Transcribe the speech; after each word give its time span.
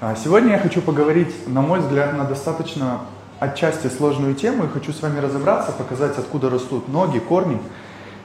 А 0.00 0.14
Сегодня 0.14 0.52
я 0.52 0.58
хочу 0.60 0.80
поговорить, 0.80 1.48
на 1.48 1.60
мой 1.60 1.80
взгляд, 1.80 2.16
на 2.16 2.22
достаточно 2.22 3.00
отчасти 3.40 3.88
сложную 3.88 4.36
тему 4.36 4.64
и 4.64 4.68
хочу 4.68 4.92
с 4.92 5.02
вами 5.02 5.18
разобраться, 5.18 5.72
показать, 5.72 6.16
откуда 6.16 6.48
растут 6.48 6.86
ноги, 6.86 7.18
корни 7.18 7.60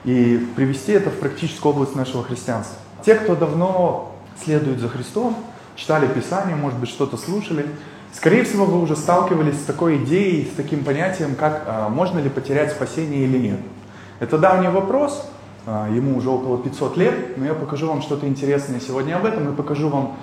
и 0.03 0.37
привести 0.55 0.91
это 0.91 1.09
в 1.09 1.15
практическую 1.15 1.73
область 1.73 1.95
нашего 1.95 2.23
христианства. 2.23 2.77
Те, 3.03 3.15
кто 3.15 3.35
давно 3.35 4.11
следует 4.43 4.79
за 4.81 4.87
Христом, 4.87 5.35
читали 5.75 6.05
Писание, 6.05 6.55
может 6.55 6.77
быть, 6.77 6.89
что-то 6.89 7.17
слушали, 7.17 7.65
скорее 8.11 8.43
всего, 8.43 8.65
вы 8.65 8.79
уже 8.79 8.95
сталкивались 8.95 9.59
с 9.59 9.63
такой 9.63 9.97
идеей, 10.03 10.45
с 10.45 10.55
таким 10.55 10.83
понятием, 10.83 11.33
как 11.33 11.63
а, 11.65 11.89
можно 11.89 12.19
ли 12.19 12.29
потерять 12.29 12.71
спасение 12.71 13.23
или 13.23 13.39
нет. 13.39 13.59
Это 14.19 14.37
давний 14.37 14.67
вопрос, 14.67 15.27
а, 15.65 15.89
ему 15.89 16.17
уже 16.17 16.29
около 16.29 16.57
500 16.57 16.97
лет, 16.97 17.37
но 17.37 17.45
я 17.45 17.53
покажу 17.53 17.87
вам 17.87 18.01
что-то 18.01 18.27
интересное 18.27 18.79
сегодня 18.79 19.15
об 19.15 19.25
этом 19.25 19.51
и 19.51 19.55
покажу 19.55 19.89
вам, 19.89 20.17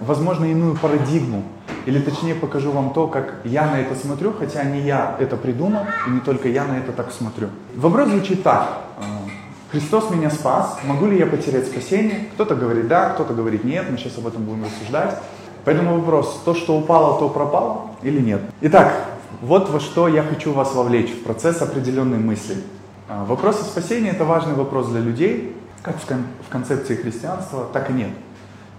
возможно, 0.00 0.44
иную 0.44 0.76
парадигму, 0.76 1.42
или 1.86 2.00
точнее 2.00 2.34
покажу 2.34 2.70
вам 2.70 2.92
то, 2.92 3.06
как 3.06 3.34
я 3.44 3.66
на 3.66 3.80
это 3.80 3.94
смотрю, 3.94 4.32
хотя 4.32 4.64
не 4.64 4.80
я 4.80 5.16
это 5.18 5.36
придумал, 5.36 5.82
и 6.06 6.10
не 6.10 6.20
только 6.20 6.48
я 6.48 6.64
на 6.64 6.78
это 6.78 6.92
так 6.92 7.12
смотрю. 7.12 7.48
Вопрос 7.76 8.08
звучит 8.08 8.42
так. 8.42 8.78
А, 8.98 9.02
Христос 9.70 10.10
меня 10.10 10.30
спас, 10.30 10.78
могу 10.84 11.06
ли 11.06 11.18
я 11.18 11.26
потерять 11.26 11.66
спасение? 11.66 12.28
Кто-то 12.34 12.54
говорит 12.54 12.88
да, 12.88 13.10
кто-то 13.10 13.34
говорит 13.34 13.64
нет, 13.64 13.86
мы 13.90 13.98
сейчас 13.98 14.16
об 14.18 14.26
этом 14.26 14.44
будем 14.44 14.64
рассуждать. 14.64 15.18
Поэтому 15.64 15.98
вопрос, 15.98 16.42
то, 16.44 16.54
что 16.54 16.76
упало, 16.76 17.18
то 17.18 17.28
пропало 17.28 17.90
или 18.02 18.20
нет? 18.20 18.40
Итак, 18.60 18.94
вот 19.40 19.70
во 19.70 19.80
что 19.80 20.08
я 20.08 20.22
хочу 20.22 20.52
вас 20.52 20.74
вовлечь, 20.74 21.10
в 21.10 21.22
процесс 21.22 21.60
определенной 21.60 22.18
мысли. 22.18 22.56
А, 23.08 23.24
Вопросы 23.24 23.62
спасения– 23.64 24.10
это 24.12 24.24
важный 24.24 24.54
вопрос 24.54 24.88
для 24.88 25.00
людей, 25.00 25.54
как 25.82 25.96
в 25.98 26.48
концепции 26.48 26.96
христианства, 26.96 27.66
так 27.72 27.90
и 27.90 27.92
нет. 27.92 28.10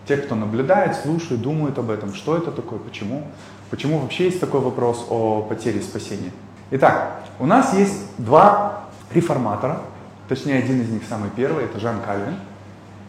Те, 0.08 0.18
кто 0.18 0.36
наблюдает, 0.36 0.96
слушает, 0.96 1.42
думают 1.42 1.80
об 1.80 1.90
этом, 1.90 2.14
что 2.14 2.38
это 2.38 2.52
такое, 2.52 2.78
почему, 2.78 3.24
почему 3.72 4.00
вообще 4.00 4.26
есть 4.26 4.40
такой 4.40 4.60
вопрос 4.60 5.08
о 5.10 5.42
потере 5.42 5.82
спасения. 5.82 6.32
Итак, 6.72 7.22
у 7.40 7.46
нас 7.46 7.74
есть 7.74 8.06
два 8.20 8.86
реформатора, 9.12 9.82
точнее 10.28 10.60
один 10.60 10.82
из 10.82 10.90
них 10.90 11.04
самый 11.10 11.30
первый, 11.36 11.66
это 11.66 11.80
Жан 11.80 12.02
Кальвин, 12.06 12.36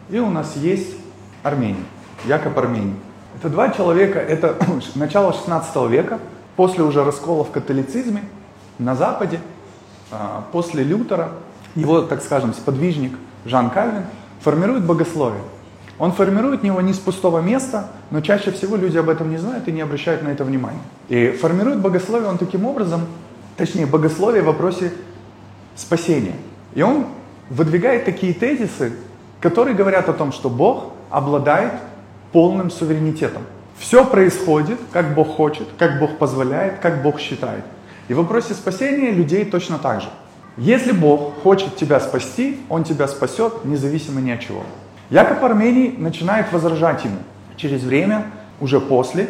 и 0.09 0.19
у 0.19 0.29
нас 0.29 0.55
есть 0.55 0.95
Армений, 1.43 1.85
Якоб 2.25 2.57
Армений. 2.57 2.95
Это 3.39 3.49
два 3.49 3.69
человека, 3.69 4.19
это 4.19 4.55
начало 4.95 5.33
16 5.33 5.89
века, 5.89 6.19
после 6.55 6.83
уже 6.83 7.03
раскола 7.03 7.43
в 7.43 7.51
католицизме 7.51 8.23
на 8.79 8.95
Западе, 8.95 9.39
а, 10.11 10.45
после 10.51 10.83
Лютера, 10.83 11.29
его, 11.75 12.01
так 12.01 12.23
скажем, 12.23 12.53
сподвижник 12.53 13.13
Жан 13.45 13.69
Кальвин 13.69 14.05
формирует 14.41 14.85
богословие. 14.85 15.43
Он 15.99 16.11
формирует 16.11 16.63
его 16.63 16.79
не 16.81 16.93
с 16.93 16.99
пустого 16.99 17.39
места, 17.39 17.87
но 18.11 18.21
чаще 18.21 18.51
всего 18.51 18.75
люди 18.75 18.97
об 18.97 19.09
этом 19.09 19.31
не 19.31 19.37
знают 19.37 19.67
и 19.67 19.71
не 19.71 19.81
обращают 19.81 20.21
на 20.21 20.29
это 20.29 20.43
внимания. 20.43 20.81
И 21.09 21.31
формирует 21.31 21.79
богословие 21.79 22.29
он 22.29 22.37
таким 22.37 22.65
образом, 22.65 23.01
точнее 23.55 23.87
богословие 23.87 24.43
в 24.43 24.45
вопросе 24.45 24.91
спасения. 25.75 26.35
И 26.75 26.83
он 26.83 27.07
выдвигает 27.49 28.05
такие 28.05 28.33
тезисы, 28.33 28.93
которые 29.41 29.75
говорят 29.75 30.07
о 30.09 30.13
том, 30.13 30.31
что 30.31 30.49
Бог 30.49 30.91
обладает 31.09 31.73
полным 32.31 32.69
суверенитетом. 32.69 33.41
Все 33.79 34.05
происходит, 34.05 34.79
как 34.91 35.15
Бог 35.15 35.35
хочет, 35.35 35.67
как 35.77 35.99
Бог 35.99 36.17
позволяет, 36.17 36.79
как 36.79 37.01
Бог 37.01 37.19
считает. 37.19 37.63
И 38.07 38.13
в 38.13 38.17
вопросе 38.17 38.53
спасения 38.53 39.11
людей 39.11 39.45
точно 39.45 39.77
так 39.77 40.01
же. 40.01 40.09
Если 40.57 40.91
Бог 40.91 41.41
хочет 41.43 41.75
тебя 41.75 41.99
спасти, 41.99 42.59
Он 42.69 42.83
тебя 42.83 43.07
спасет, 43.07 43.65
независимо 43.65 44.21
ни 44.21 44.31
от 44.31 44.39
чего. 44.41 44.63
Яков 45.09 45.43
Армений 45.43 45.95
начинает 45.97 46.51
возражать 46.51 47.05
ему. 47.05 47.17
Через 47.55 47.83
время, 47.83 48.25
уже 48.59 48.79
после, 48.79 49.29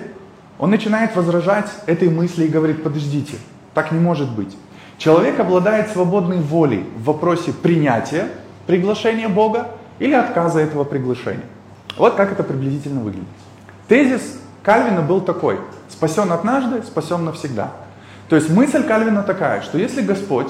он 0.59 0.71
начинает 0.71 1.15
возражать 1.15 1.69
этой 1.85 2.09
мысли 2.09 2.45
и 2.45 2.49
говорит, 2.49 2.83
подождите, 2.83 3.37
так 3.73 3.91
не 3.91 3.99
может 3.99 4.29
быть. 4.31 4.57
Человек 4.97 5.39
обладает 5.39 5.89
свободной 5.89 6.39
волей 6.39 6.83
в 6.97 7.03
вопросе 7.03 7.53
принятия 7.53 8.27
приглашения 8.65 9.29
Бога 9.29 9.67
или 9.99 10.13
отказа 10.13 10.59
этого 10.59 10.83
приглашения. 10.83 11.45
Вот 11.97 12.15
как 12.15 12.31
это 12.31 12.43
приблизительно 12.43 13.01
выглядит. 13.01 13.27
Тезис 13.87 14.39
Кальвина 14.63 15.01
был 15.01 15.21
такой. 15.21 15.59
Спасен 15.89 16.31
однажды, 16.31 16.81
спасен 16.83 17.23
навсегда. 17.23 17.71
То 18.27 18.35
есть 18.35 18.49
мысль 18.49 18.83
Кальвина 18.83 19.23
такая, 19.23 19.61
что 19.61 19.77
если 19.77 20.01
Господь, 20.01 20.49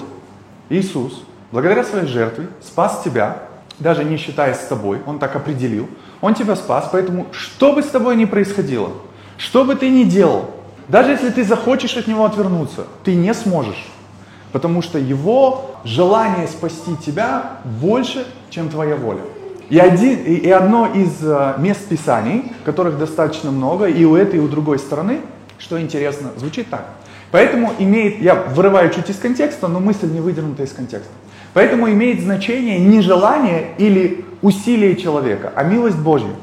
Иисус, 0.70 1.24
благодаря 1.52 1.84
своей 1.84 2.08
жертве 2.08 2.48
спас 2.62 3.02
тебя, 3.04 3.38
даже 3.80 4.04
не 4.04 4.18
считаясь 4.18 4.58
с 4.58 4.68
тобой, 4.68 5.00
Он 5.06 5.20
так 5.20 5.36
определил, 5.36 5.88
Он 6.22 6.34
тебя 6.34 6.56
спас, 6.56 6.90
поэтому 6.92 7.28
что 7.32 7.74
бы 7.74 7.84
с 7.84 7.88
тобой 7.88 8.16
ни 8.16 8.26
происходило, 8.26 8.92
что 9.38 9.64
бы 9.64 9.76
ты 9.76 9.90
ни 9.90 10.04
делал, 10.04 10.52
даже 10.88 11.12
если 11.12 11.30
ты 11.30 11.44
захочешь 11.44 11.98
от 11.98 12.08
Него 12.08 12.26
отвернуться, 12.26 12.86
ты 13.04 13.16
не 13.16 13.34
сможешь. 13.34 13.86
Потому 14.52 14.82
что 14.82 14.98
Его 14.98 15.76
желание 15.84 16.48
спасти 16.48 16.96
тебя 16.96 17.60
больше, 17.66 18.26
чем 18.50 18.70
твоя 18.70 18.96
воля. 18.96 19.22
И, 19.70 19.78
один, 19.78 20.24
и, 20.24 20.36
и 20.36 20.50
одно 20.50 20.88
из 20.88 21.18
э, 21.22 21.56
мест 21.58 21.90
Писаний, 21.90 22.54
которых 22.64 22.98
достаточно 22.98 23.52
много, 23.52 23.86
и 23.86 24.06
у 24.06 24.16
этой, 24.16 24.38
и 24.38 24.40
у 24.40 24.48
другой 24.48 24.80
стороны, 24.80 25.20
что 25.60 25.80
интересно, 25.80 26.30
звучит 26.38 26.70
так. 26.70 26.86
Поэтому 27.32 27.74
имеет, 27.78 28.22
я 28.22 28.36
вырываю 28.36 28.90
чуть 28.92 29.10
из 29.10 29.18
контекста, 29.18 29.68
но 29.68 29.82
мысль 29.82 30.10
не 30.10 30.22
выдернута 30.22 30.64
из 30.64 30.72
контекста. 30.72 31.12
Поэтому 31.54 31.90
имеет 31.90 32.22
значение 32.22 32.80
не 32.80 33.02
желание 33.02 33.72
или 33.78 34.26
усилие 34.42 34.96
человека, 34.96 35.52
а 35.56 35.64
милость 35.64 35.98
Божья. 35.98 36.34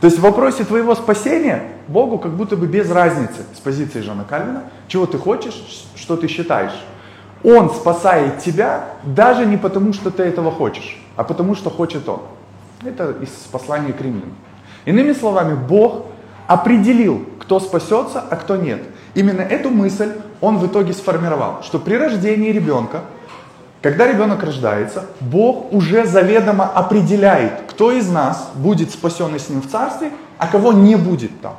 То 0.00 0.06
есть 0.06 0.18
в 0.18 0.22
вопросе 0.22 0.64
твоего 0.64 0.94
спасения 0.96 1.62
Богу 1.86 2.18
как 2.18 2.32
будто 2.32 2.56
бы 2.56 2.66
без 2.66 2.90
разницы 2.90 3.42
с 3.54 3.60
позиции 3.60 4.00
Жана 4.00 4.24
Кальвина, 4.24 4.64
чего 4.88 5.06
ты 5.06 5.16
хочешь, 5.16 5.86
что 5.94 6.16
ты 6.16 6.26
считаешь. 6.26 6.74
Он 7.44 7.70
спасает 7.70 8.38
тебя 8.38 8.86
даже 9.04 9.46
не 9.46 9.56
потому, 9.56 9.92
что 9.92 10.10
ты 10.10 10.22
этого 10.22 10.50
хочешь, 10.50 11.00
а 11.16 11.24
потому, 11.24 11.54
что 11.54 11.70
хочет 11.70 12.08
Он. 12.08 12.22
Это 12.84 13.14
из 13.20 13.28
послания 13.50 13.92
к 13.92 14.00
римлянам. 14.00 14.34
Иными 14.84 15.12
словами, 15.12 15.54
Бог 15.54 16.06
определил, 16.46 17.24
кто 17.38 17.60
спасется, 17.60 18.20
а 18.28 18.36
кто 18.36 18.56
нет. 18.56 18.82
Именно 19.14 19.42
эту 19.42 19.70
мысль 19.70 20.12
он 20.40 20.58
в 20.58 20.66
итоге 20.66 20.92
сформировал, 20.92 21.62
что 21.62 21.78
при 21.78 21.94
рождении 21.94 22.50
ребенка, 22.50 23.02
когда 23.82 24.06
ребенок 24.06 24.44
рождается, 24.44 25.06
Бог 25.20 25.72
уже 25.72 26.06
заведомо 26.06 26.64
определяет, 26.64 27.52
кто 27.68 27.90
из 27.90 28.08
нас 28.08 28.50
будет 28.54 28.92
спасен 28.92 29.36
с 29.36 29.48
ним 29.48 29.60
в 29.60 29.68
царстве, 29.68 30.12
а 30.38 30.46
кого 30.46 30.72
не 30.72 30.94
будет 30.96 31.40
там. 31.40 31.56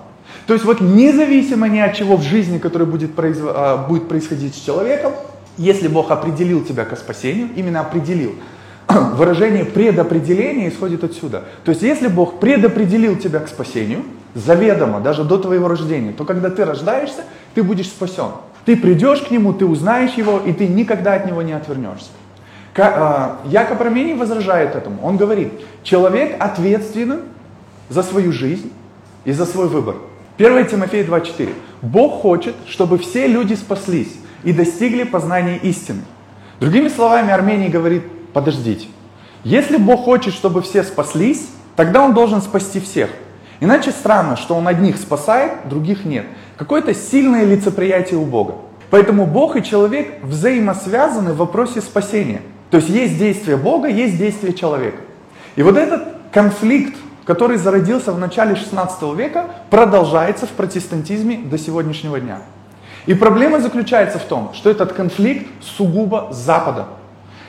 То 0.47 0.53
есть 0.53 0.66
вот 0.66 0.79
независимо 0.79 1.67
ни 1.67 1.79
от 1.79 1.94
чего 1.95 2.16
в 2.16 2.23
жизни, 2.23 2.59
которая 2.59 2.88
будет, 2.88 3.13
произв... 3.13 3.44
а, 3.45 3.78
будет 3.78 4.07
происходить 4.07 4.56
с 4.56 4.59
человеком, 4.59 5.12
если 5.57 5.89
Бог 5.89 6.12
определил 6.12 6.63
тебя 6.63 6.85
к 6.85 6.97
спасению, 6.97 7.50
именно 7.56 7.81
определил, 7.81 8.33
выражение 8.88 9.66
предопределения 9.66 10.69
исходит 10.69 11.03
отсюда. 11.03 11.44
То 11.66 11.72
есть 11.72 11.81
если 11.81 12.07
Бог 12.07 12.39
предопределил 12.39 13.17
тебя 13.17 13.39
к 13.39 13.50
спасению, 13.50 14.03
заведомо, 14.33 15.01
даже 15.01 15.23
до 15.23 15.38
твоего 15.38 15.67
рождения, 15.67 16.13
то 16.13 16.23
когда 16.23 16.50
ты 16.50 16.63
рождаешься, 16.63 17.23
ты 17.53 17.63
будешь 17.63 17.88
спасен. 17.88 18.31
Ты 18.66 18.78
придешь 18.78 19.22
к 19.22 19.31
Нему, 19.31 19.53
ты 19.53 19.66
узнаешь 19.66 20.13
Его, 20.13 20.40
и 20.40 20.53
ты 20.53 20.68
никогда 20.68 21.13
от 21.13 21.25
Него 21.25 21.41
не 21.41 21.53
отвернешься. 21.53 22.09
а, 22.78 23.40
Якоб 23.46 23.81
Армений 23.81 24.13
возражает 24.13 24.75
этому. 24.75 25.03
Он 25.03 25.18
говорит, 25.18 25.53
человек 25.84 26.35
ответственен 26.40 27.22
за 27.90 28.03
свою 28.03 28.31
жизнь 28.31 28.72
и 29.25 29.31
за 29.31 29.46
свой 29.46 29.68
выбор. 29.68 29.96
1 30.38 30.68
Тимофея 30.68 31.06
2.4. 31.06 31.53
Бог 31.81 32.22
хочет, 32.22 32.56
чтобы 32.68 32.97
все 32.97 33.28
люди 33.28 33.53
спаслись 33.53 34.16
и 34.44 34.51
достигли 34.51 35.03
познания 35.03 35.57
истины. 35.57 36.01
Другими 36.59 36.88
словами, 36.88 37.31
Армений 37.31 37.68
говорит, 37.68 38.03
подождите. 38.34 38.88
Если 39.44 39.78
Бог 39.78 40.06
хочет, 40.06 40.34
чтобы 40.34 40.62
все 40.62 40.84
спаслись, 40.84 41.50
тогда 41.75 42.01
Он 42.01 42.13
должен 42.13 42.41
спасти 42.41 42.80
всех. 42.80 43.09
Иначе 43.59 43.91
странно, 43.91 44.35
что 44.35 44.56
Он 44.56 44.68
одних 44.68 44.97
спасает, 44.97 45.68
других 45.69 46.06
нет. 46.06 46.25
Какое-то 46.63 46.94
сильное 46.94 47.44
лицеприятие 47.44 48.18
у 48.18 48.24
Бога. 48.24 48.56
Поэтому 48.89 49.25
Бог 49.25 49.57
и 49.57 49.63
человек 49.63 50.24
взаимосвязаны 50.24 51.33
в 51.33 51.38
вопросе 51.38 51.81
спасения. 51.81 52.42
То 52.69 52.77
есть 52.77 52.88
есть 52.88 53.18
действие 53.18 53.57
Бога, 53.57 53.89
есть 53.89 54.18
действие 54.18 54.54
человека. 54.54 55.00
И 55.57 55.62
вот 55.62 55.75
этот 55.75 56.04
конфликт, 56.31 56.95
который 57.25 57.57
зародился 57.57 58.13
в 58.13 58.18
начале 58.18 58.56
16 58.56 59.13
века, 59.13 59.48
продолжается 59.69 60.45
в 60.45 60.51
протестантизме 60.51 61.39
до 61.39 61.57
сегодняшнего 61.57 62.18
дня. 62.18 62.39
И 63.07 63.13
проблема 63.13 63.59
заключается 63.59 64.18
в 64.18 64.24
том, 64.24 64.51
что 64.54 64.69
этот 64.69 64.94
конфликт 64.94 65.45
сугубо 65.59 66.30
Запада. 66.31 66.86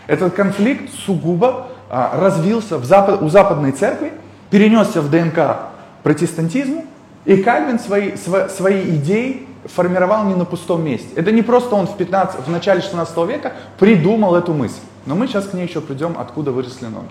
Этот 0.08 0.34
конфликт 0.34 0.92
сугубо 1.06 1.68
а, 1.88 2.18
развился 2.20 2.78
в 2.78 2.84
запад, 2.84 3.22
у 3.22 3.28
западной 3.28 3.70
церкви, 3.70 4.12
перенесся 4.50 5.00
в 5.00 5.08
ДНК 5.08 5.68
протестантизму, 6.02 6.84
и 7.24 7.36
Кальвин 7.42 7.78
свои, 7.78 8.16
свои, 8.16 8.48
свои 8.48 8.96
идеи 8.96 9.48
формировал 9.64 10.24
не 10.24 10.34
на 10.34 10.44
пустом 10.44 10.84
месте. 10.84 11.08
Это 11.16 11.32
не 11.32 11.42
просто 11.42 11.74
он 11.74 11.86
в, 11.86 11.96
15, 11.96 12.46
в 12.46 12.50
начале 12.50 12.82
16 12.82 13.16
века 13.28 13.52
придумал 13.78 14.34
эту 14.34 14.52
мысль. 14.52 14.80
Но 15.06 15.14
мы 15.14 15.26
сейчас 15.26 15.46
к 15.46 15.54
ней 15.54 15.66
еще 15.66 15.80
придем, 15.80 16.16
откуда 16.18 16.52
выросли 16.52 16.86
ноги. 16.86 17.10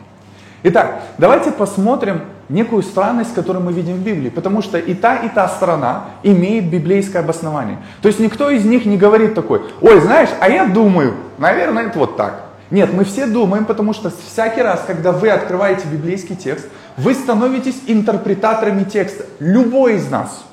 Итак, 0.65 1.01
давайте 1.17 1.51
посмотрим 1.51 2.21
некую 2.47 2.83
странность, 2.83 3.33
которую 3.33 3.65
мы 3.65 3.73
видим 3.73 3.95
в 3.95 3.99
Библии, 3.99 4.29
потому 4.29 4.61
что 4.61 4.77
и 4.77 4.93
та, 4.93 5.17
и 5.17 5.27
та 5.27 5.49
сторона 5.49 6.05
имеет 6.23 6.69
библейское 6.69 7.21
обоснование. 7.21 7.79
То 8.01 8.07
есть 8.07 8.19
никто 8.19 8.49
из 8.49 8.63
них 8.63 8.85
не 8.85 8.97
говорит 8.97 9.35
такой, 9.35 9.61
ой, 9.81 9.99
знаешь, 9.99 10.29
а 10.39 10.49
я 10.49 10.65
думаю, 10.65 11.15
наверное, 11.37 11.87
это 11.87 11.99
вот 11.99 12.15
так. 12.15 12.45
Нет, 12.71 12.93
мы 12.93 13.03
все 13.03 13.27
думаем, 13.27 13.65
потому 13.65 13.93
что 13.93 14.09
всякий 14.09 14.61
раз, 14.61 14.83
когда 14.87 15.11
вы 15.11 15.29
открываете 15.29 15.85
библейский 15.87 16.35
текст, 16.35 16.67
вы 16.97 17.13
становитесь 17.13 17.81
интерпретаторами 17.87 18.83
текста. 18.83 19.25
Любой 19.39 19.95
из 19.95 20.09
нас. 20.09 20.43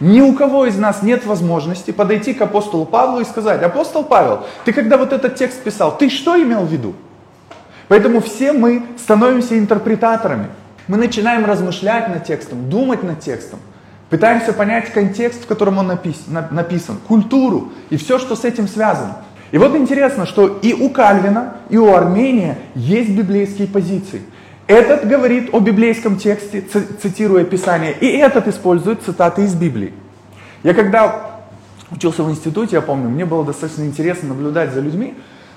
Ни 0.00 0.20
у 0.20 0.34
кого 0.34 0.66
из 0.66 0.76
нас 0.76 1.02
нет 1.02 1.24
возможности 1.24 1.92
подойти 1.92 2.34
к 2.34 2.42
апостолу 2.42 2.84
Павлу 2.84 3.20
и 3.20 3.24
сказать, 3.24 3.62
апостол 3.62 4.04
Павел, 4.04 4.44
ты 4.64 4.72
когда 4.72 4.96
вот 4.96 5.12
этот 5.12 5.36
текст 5.36 5.62
писал, 5.62 5.96
ты 5.96 6.10
что 6.10 6.36
имел 6.36 6.62
в 6.62 6.72
виду? 6.72 6.94
Поэтому 7.88 8.20
все 8.20 8.52
мы 8.52 8.82
становимся 8.98 9.58
интерпретаторами. 9.58 10.48
Мы 10.88 10.96
начинаем 10.96 11.44
размышлять 11.44 12.08
над 12.08 12.24
текстом, 12.24 12.68
думать 12.68 13.02
над 13.02 13.20
текстом. 13.20 13.60
Пытаемся 14.10 14.52
понять 14.52 14.92
контекст, 14.92 15.44
в 15.44 15.46
котором 15.46 15.78
он 15.78 15.86
написан, 15.86 16.46
написан, 16.50 16.98
культуру 17.06 17.72
и 17.90 17.96
все, 17.96 18.18
что 18.18 18.36
с 18.36 18.44
этим 18.44 18.68
связано. 18.68 19.18
И 19.50 19.58
вот 19.58 19.74
интересно, 19.76 20.26
что 20.26 20.58
и 20.62 20.72
у 20.72 20.90
Кальвина, 20.90 21.54
и 21.68 21.78
у 21.78 21.94
Армения 21.94 22.58
есть 22.74 23.10
библейские 23.10 23.68
позиции. 23.68 24.22
Этот 24.66 25.06
говорит 25.06 25.50
о 25.52 25.60
библейском 25.60 26.16
тексте, 26.16 26.62
цитируя 27.02 27.44
Писание, 27.44 27.92
и 27.92 28.06
этот 28.06 28.48
использует 28.48 29.02
цитаты 29.02 29.44
из 29.44 29.54
Библии. 29.54 29.92
Я 30.62 30.72
когда 30.72 31.40
учился 31.90 32.22
в 32.22 32.30
институте, 32.30 32.76
я 32.76 32.82
помню, 32.82 33.10
мне 33.10 33.26
было 33.26 33.44
достаточно 33.44 33.82
интересно 33.82 34.30
наблюдать 34.30 34.72
за 34.72 34.80
людьми, 34.80 35.14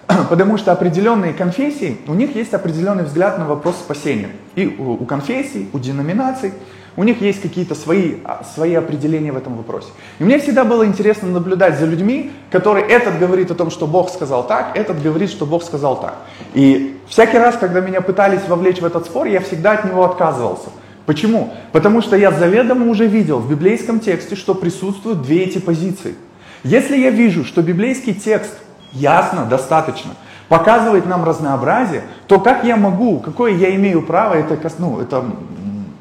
потому 0.30 0.58
что 0.58 0.74
определенные 0.74 1.34
конфессии, 1.34 1.98
у 2.08 2.14
них 2.14 2.36
есть 2.36 2.54
определенный 2.54 3.06
взгляд 3.06 3.40
на 3.40 3.46
вопрос 3.46 3.78
спасения. 3.78 4.30
И 4.56 4.68
у, 4.68 5.06
конфессий, 5.06 5.70
у 5.72 5.80
деноминаций, 5.80 6.52
у 6.98 7.04
них 7.04 7.22
есть 7.22 7.42
какие-то 7.42 7.76
свои, 7.76 8.16
а, 8.26 8.44
свои 8.44 8.74
определения 8.74 9.32
в 9.32 9.38
этом 9.38 9.56
вопросе. 9.56 9.88
И 10.18 10.24
мне 10.24 10.40
всегда 10.40 10.64
было 10.66 10.84
интересно 10.84 11.30
наблюдать 11.30 11.80
за 11.80 11.86
людьми, 11.86 12.32
которые 12.50 12.88
этот 12.88 13.20
говорит 13.20 13.52
о 13.52 13.56
том, 13.56 13.70
что 13.70 13.86
Бог 13.86 14.10
сказал 14.10 14.46
так, 14.46 14.76
этот 14.76 15.02
говорит, 15.02 15.30
что 15.30 15.46
Бог 15.46 15.64
сказал 15.64 16.02
так. 16.02 16.16
И 16.56 16.98
всякий 17.08 17.38
раз, 17.38 17.56
когда 17.56 17.82
меня 17.82 18.02
пытались 18.02 18.42
вовлечь 18.48 18.82
в 18.82 18.86
этот 18.86 19.06
спор, 19.06 19.28
я 19.28 19.40
всегда 19.42 19.74
от 19.74 19.86
него 19.86 20.04
отказывался. 20.04 20.70
Почему? 21.06 21.54
Потому 21.72 22.02
что 22.02 22.18
я 22.18 22.32
заведомо 22.32 22.90
уже 22.90 23.06
видел 23.06 23.40
в 23.40 23.50
библейском 23.50 24.00
тексте, 24.00 24.36
что 24.36 24.56
присутствуют 24.56 25.22
две 25.22 25.44
эти 25.44 25.60
позиции. 25.60 26.16
Если 26.64 26.98
я 26.98 27.12
вижу, 27.12 27.46
что 27.46 27.62
библейский 27.62 28.16
текст 28.16 28.58
ясно, 28.92 29.46
достаточно, 29.46 30.12
показывает 30.50 31.06
нам 31.06 31.24
разнообразие, 31.24 32.02
то 32.28 32.40
как 32.40 32.64
я 32.64 32.76
могу, 32.76 33.20
какое 33.20 33.54
я 33.54 33.74
имею 33.76 34.02
право, 34.02 34.34
это, 34.34 34.58
ну, 34.80 35.00
это 35.00 35.24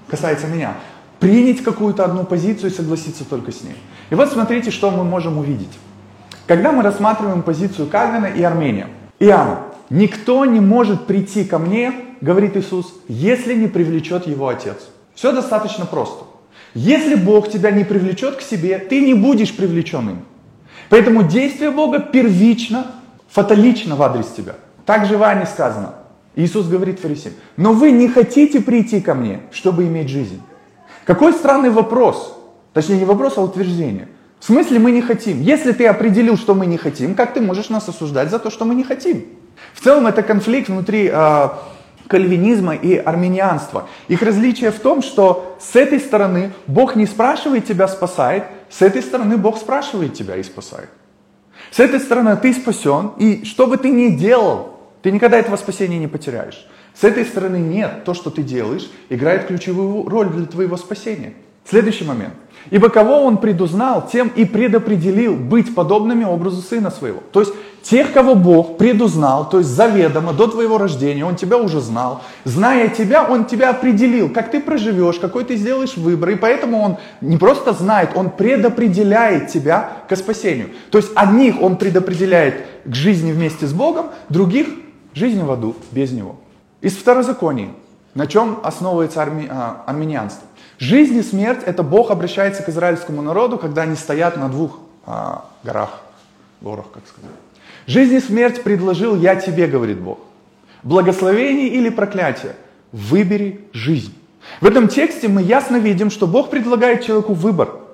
касается 0.09 0.47
меня, 0.47 0.75
принять 1.19 1.63
какую-то 1.63 2.05
одну 2.05 2.25
позицию 2.25 2.71
и 2.71 2.75
согласиться 2.75 3.25
только 3.25 3.53
с 3.53 3.63
ней. 3.63 3.77
И 4.11 4.15
вот 4.15 4.31
смотрите, 4.31 4.71
что 4.71 4.91
мы 4.91 5.05
можем 5.05 5.39
увидеть. 5.39 5.79
Когда 6.47 6.73
мы 6.73 6.83
рассматриваем 6.83 7.43
позицию 7.43 7.89
Кальвина 7.89 8.27
и 8.27 8.43
Армения, 8.43 8.89
Иоанна, 9.19 9.61
никто 9.91 10.45
не 10.45 10.61
может 10.61 11.07
прийти 11.07 11.45
ко 11.45 11.59
мне, 11.59 11.93
говорит 12.21 12.57
Иисус, 12.57 12.95
если 13.09 13.55
не 13.55 13.67
привлечет 13.67 14.27
его 14.27 14.49
Отец. 14.49 14.77
Все 15.15 15.33
достаточно 15.33 15.87
просто. 15.87 16.25
Если 16.75 17.15
Бог 17.15 17.51
тебя 17.51 17.71
не 17.71 17.85
привлечет 17.85 18.37
к 18.37 18.43
себе, 18.43 18.79
ты 18.79 19.01
не 19.01 19.15
будешь 19.15 19.57
привлеченным. 19.57 20.25
Поэтому 20.91 21.23
действие 21.23 21.71
Бога 21.71 21.99
первично, 22.01 22.87
фаталично 23.29 23.97
в 23.97 24.03
адрес 24.03 24.27
тебя. 24.37 24.55
Так 24.85 25.07
же 25.07 25.17
в 25.17 25.23
Иоанне 25.23 25.47
сказано. 25.47 25.95
Иисус 26.37 26.69
говорит 26.69 27.01
фарисеям, 27.01 27.35
но 27.57 27.73
вы 27.73 27.91
не 27.91 28.09
хотите 28.09 28.61
прийти 28.61 29.01
ко 29.01 29.15
мне, 29.15 29.41
чтобы 29.51 29.85
иметь 29.85 30.11
жизнь. 30.11 30.43
Какой 31.05 31.33
странный 31.33 31.71
вопрос. 31.71 32.39
Точнее, 32.75 32.99
не 32.99 33.05
вопрос, 33.07 33.39
а 33.39 33.43
утверждение. 33.43 34.09
В 34.39 34.45
смысле 34.45 34.79
мы 34.79 34.91
не 34.91 35.01
хотим? 35.01 35.41
Если 35.41 35.73
ты 35.73 35.87
определил, 35.87 36.37
что 36.37 36.55
мы 36.55 36.67
не 36.67 36.77
хотим, 36.77 37.15
как 37.15 37.33
ты 37.33 37.41
можешь 37.41 37.71
нас 37.71 37.89
осуждать 37.89 38.31
за 38.31 38.39
то, 38.39 38.51
что 38.51 38.67
мы 38.67 38.75
не 38.75 38.85
хотим? 38.85 39.25
В 39.73 39.81
целом 39.81 40.07
это 40.07 40.23
конфликт 40.23 40.69
внутри 40.69 41.11
э, 41.11 41.49
кальвинизма 42.07 42.75
и 42.75 42.97
армянианства. 42.97 43.89
Их 44.09 44.21
различие 44.21 44.71
в 44.73 44.79
том, 44.79 45.01
что 45.01 45.57
с 45.59 45.75
этой 45.75 45.99
стороны 45.99 46.53
Бог 46.67 46.97
не 46.97 47.07
спрашивает 47.07 47.67
тебя, 47.67 47.89
спасает, 47.89 48.45
с 48.69 48.83
этой 48.83 49.03
стороны 49.03 49.39
Бог 49.39 49.57
спрашивает 49.57 50.13
тебя 50.13 50.37
и 50.37 50.43
спасает. 50.43 50.91
С 51.71 51.81
этой 51.81 51.99
стороны 51.99 52.37
ты 52.37 52.53
спасен, 52.53 53.13
и 53.19 53.45
что 53.45 53.67
бы 53.67 53.79
ты 53.79 53.91
ни 53.91 54.11
делал, 54.11 54.76
ты 55.03 55.11
никогда 55.11 55.39
этого 55.39 55.57
спасения 55.57 55.99
не 55.99 56.09
потеряешь. 56.09 56.67
С 56.95 57.05
этой 57.05 57.25
стороны 57.25 57.57
нет, 57.57 58.05
то, 58.05 58.15
что 58.15 58.31
ты 58.31 58.43
делаешь, 58.43 58.91
играет 59.11 59.47
ключевую 59.47 60.09
роль 60.09 60.29
для 60.29 60.47
твоего 60.47 60.77
спасения. 60.77 61.35
Следующий 61.69 62.05
момент. 62.05 62.35
Ибо 62.71 62.89
кого 62.89 63.25
он 63.25 63.39
предузнал, 63.39 64.09
тем 64.11 64.29
и 64.29 64.45
предопределил 64.45 65.35
быть 65.35 65.75
подобными 65.75 66.25
образу 66.25 66.63
сына 66.63 66.91
своего. 66.91 67.23
То 67.33 67.41
есть 67.41 67.53
тех, 67.83 68.13
кого 68.13 68.35
Бог 68.35 68.79
предузнал, 68.79 69.49
то 69.49 69.59
есть 69.59 69.71
заведомо 69.71 70.33
до 70.33 70.47
твоего 70.49 70.79
рождения, 70.79 71.25
он 71.25 71.37
тебя 71.37 71.59
уже 71.59 71.81
знал. 71.81 72.23
Зная 72.45 72.89
тебя, 72.89 73.25
он 73.25 73.45
тебя 73.45 73.71
определил, 73.71 74.29
как 74.29 74.51
ты 74.51 74.61
проживешь, 74.61 75.19
какой 75.19 75.45
ты 75.45 75.57
сделаешь 75.57 75.97
выбор. 75.97 76.31
И 76.31 76.35
поэтому 76.37 76.81
он 76.81 76.97
не 77.21 77.37
просто 77.37 77.73
знает, 77.73 78.11
он 78.15 78.31
предопределяет 78.31 79.49
тебя 79.49 79.93
к 80.09 80.17
спасению. 80.17 80.71
То 80.91 80.99
есть 80.99 81.11
одних 81.15 81.61
он 81.61 81.77
предопределяет 81.77 82.65
к 82.85 82.95
жизни 82.95 83.33
вместе 83.33 83.67
с 83.67 83.73
Богом, 83.73 84.07
других 84.29 84.67
жизни 85.17 85.43
в 85.43 85.51
аду 85.51 85.75
без 85.91 86.13
него. 86.13 86.37
Из 86.83 86.95
второзакония, 86.95 87.71
на 88.15 88.27
чем 88.29 88.61
основывается 88.63 89.23
арми, 89.23 89.49
а, 89.51 89.83
армянианство. 89.87 90.47
Жизнь 90.79 91.17
и 91.17 91.23
смерть– 91.23 91.61
это 91.67 91.83
Бог 91.83 92.11
обращается 92.11 92.63
к 92.63 92.69
израильскому 92.69 93.23
народу, 93.23 93.59
когда 93.59 93.83
они 93.83 93.97
стоят 93.97 94.37
на 94.37 94.49
двух 94.49 94.79
а, 95.07 95.47
горах, 95.65 96.03
горах, 96.61 96.87
как 96.93 97.03
сказать. 97.09 97.31
Жизнь 97.87 98.15
и 98.15 98.21
смерть 98.21 98.63
предложил 98.63 99.17
я 99.17 99.37
тебе, 99.37 99.67
говорит 99.67 99.99
Бог. 99.99 100.19
Благословение 100.83 101.69
или 101.69 101.89
проклятие? 101.89 102.55
Выбери 102.93 103.65
жизнь. 103.73 104.15
В 104.61 104.67
этом 104.67 104.87
тексте 104.87 105.29
мы 105.29 105.43
ясно 105.43 105.77
видим, 105.77 106.11
что 106.11 106.27
Бог 106.27 106.51
предлагает 106.51 107.05
человеку 107.05 107.33
выбор– 107.33 107.81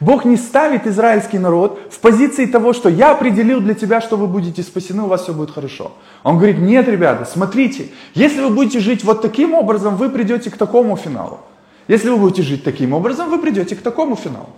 Бог 0.00 0.24
не 0.24 0.36
ставит 0.36 0.86
израильский 0.86 1.38
народ 1.38 1.80
в 1.90 1.98
позиции 2.00 2.46
того, 2.46 2.72
что 2.72 2.88
я 2.88 3.12
определил 3.12 3.60
для 3.60 3.74
тебя, 3.74 4.00
что 4.00 4.16
вы 4.16 4.26
будете 4.26 4.62
спасены, 4.62 5.02
у 5.02 5.06
вас 5.06 5.22
все 5.22 5.32
будет 5.32 5.50
хорошо. 5.50 5.92
Он 6.22 6.36
говорит, 6.36 6.58
нет, 6.58 6.88
ребята, 6.88 7.24
смотрите, 7.24 7.88
если 8.14 8.40
вы 8.40 8.50
будете 8.50 8.80
жить 8.80 9.04
вот 9.04 9.22
таким 9.22 9.54
образом, 9.54 9.96
вы 9.96 10.10
придете 10.10 10.50
к 10.50 10.56
такому 10.56 10.96
финалу. 10.96 11.40
Если 11.88 12.08
вы 12.08 12.16
будете 12.16 12.42
жить 12.42 12.64
таким 12.64 12.92
образом, 12.92 13.30
вы 13.30 13.38
придете 13.38 13.76
к 13.76 13.82
такому 13.82 14.16
финалу. 14.16 14.50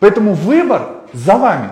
Поэтому 0.00 0.34
выбор 0.34 0.88
за 1.12 1.36
вами. 1.36 1.70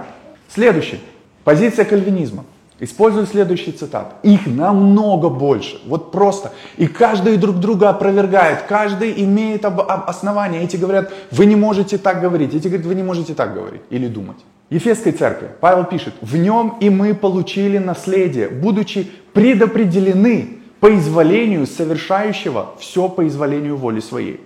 Следующий. 0.48 1.00
Позиция 1.44 1.84
кальвинизма. 1.84 2.44
Использую 2.82 3.26
следующие 3.26 3.72
цитаты. 3.72 4.16
Их 4.24 4.44
намного 4.48 5.28
больше. 5.28 5.80
Вот 5.86 6.10
просто. 6.10 6.50
И 6.76 6.88
каждый 6.88 7.36
друг 7.36 7.60
друга 7.60 7.90
опровергает. 7.90 8.62
Каждый 8.62 9.22
имеет 9.22 9.64
об, 9.64 9.82
об 9.82 10.10
основания. 10.10 10.64
Эти 10.64 10.76
говорят, 10.76 11.12
вы 11.30 11.46
не 11.46 11.54
можете 11.54 11.96
так 11.96 12.20
говорить. 12.20 12.54
Эти 12.54 12.66
говорят, 12.66 12.84
вы 12.84 12.96
не 12.96 13.04
можете 13.04 13.34
так 13.34 13.54
говорить 13.54 13.82
или 13.90 14.08
думать. 14.08 14.38
Ефесской 14.68 15.12
церкви. 15.12 15.50
Павел 15.60 15.84
пишет, 15.84 16.14
в 16.20 16.36
нем 16.36 16.76
и 16.80 16.90
мы 16.90 17.14
получили 17.14 17.78
наследие, 17.78 18.48
будучи 18.48 19.08
предопределены 19.32 20.58
по 20.80 20.92
изволению 20.92 21.68
совершающего 21.68 22.74
все 22.80 23.08
по 23.08 23.24
изволению 23.28 23.76
воли 23.76 24.00
своей. 24.00 24.40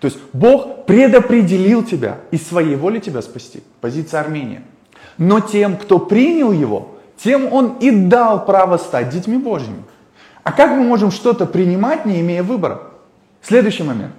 То 0.00 0.06
есть 0.06 0.18
Бог 0.32 0.86
предопределил 0.86 1.84
тебя 1.84 2.20
из 2.30 2.46
своей 2.46 2.76
воли 2.76 3.00
тебя 3.00 3.20
спасти. 3.20 3.60
Позиция 3.82 4.20
Армения. 4.20 4.62
Но 5.18 5.40
тем, 5.40 5.76
кто 5.76 5.98
принял 5.98 6.52
его, 6.52 6.92
тем 7.16 7.52
Он 7.52 7.76
и 7.78 7.90
дал 7.90 8.44
право 8.44 8.76
стать 8.76 9.10
детьми 9.10 9.36
Божьими. 9.36 9.82
А 10.42 10.52
как 10.52 10.70
мы 10.70 10.82
можем 10.82 11.10
что-то 11.10 11.46
принимать, 11.46 12.04
не 12.04 12.20
имея 12.20 12.42
выбора? 12.42 12.80
Следующий 13.42 13.82
момент. 13.82 14.12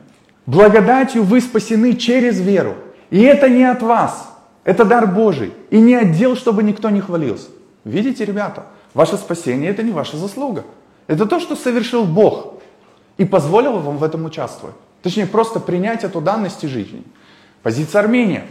Благодатью 0.46 1.24
вы 1.24 1.42
спасены 1.42 1.94
через 1.94 2.40
веру. 2.40 2.76
И 3.10 3.22
это 3.22 3.50
не 3.50 3.64
от 3.64 3.82
вас. 3.82 4.30
Это 4.64 4.86
дар 4.86 5.08
Божий. 5.08 5.54
И 5.70 5.80
не 5.80 5.96
отдел, 5.96 6.36
чтобы 6.36 6.64
никто 6.64 6.90
не 6.90 7.02
хвалился. 7.02 7.48
Видите, 7.84 8.26
ребята, 8.26 8.66
ваше 8.94 9.18
спасение 9.18 9.70
это 9.70 9.84
не 9.84 9.92
ваша 9.92 10.18
заслуга. 10.18 10.64
Это 11.08 11.26
то, 11.26 11.40
что 11.40 11.56
совершил 11.56 12.06
Бог. 12.06 12.56
И 13.18 13.26
позволил 13.26 13.80
вам 13.80 13.98
в 13.98 14.04
этом 14.04 14.26
участвовать. 14.26 14.76
Точнее, 15.02 15.28
просто 15.28 15.60
принять 15.60 16.04
эту 16.04 16.22
данность 16.22 16.64
и 16.64 16.68
жизни. 16.68 17.04
Позиция 17.62 18.00
Армения. 18.00 18.46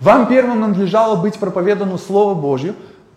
Вам 0.00 0.26
первым 0.26 0.60
надлежало 0.60 1.16
быть 1.16 1.38
проповедану 1.38 1.98
Слово 1.98 2.34
Божье, 2.34 2.74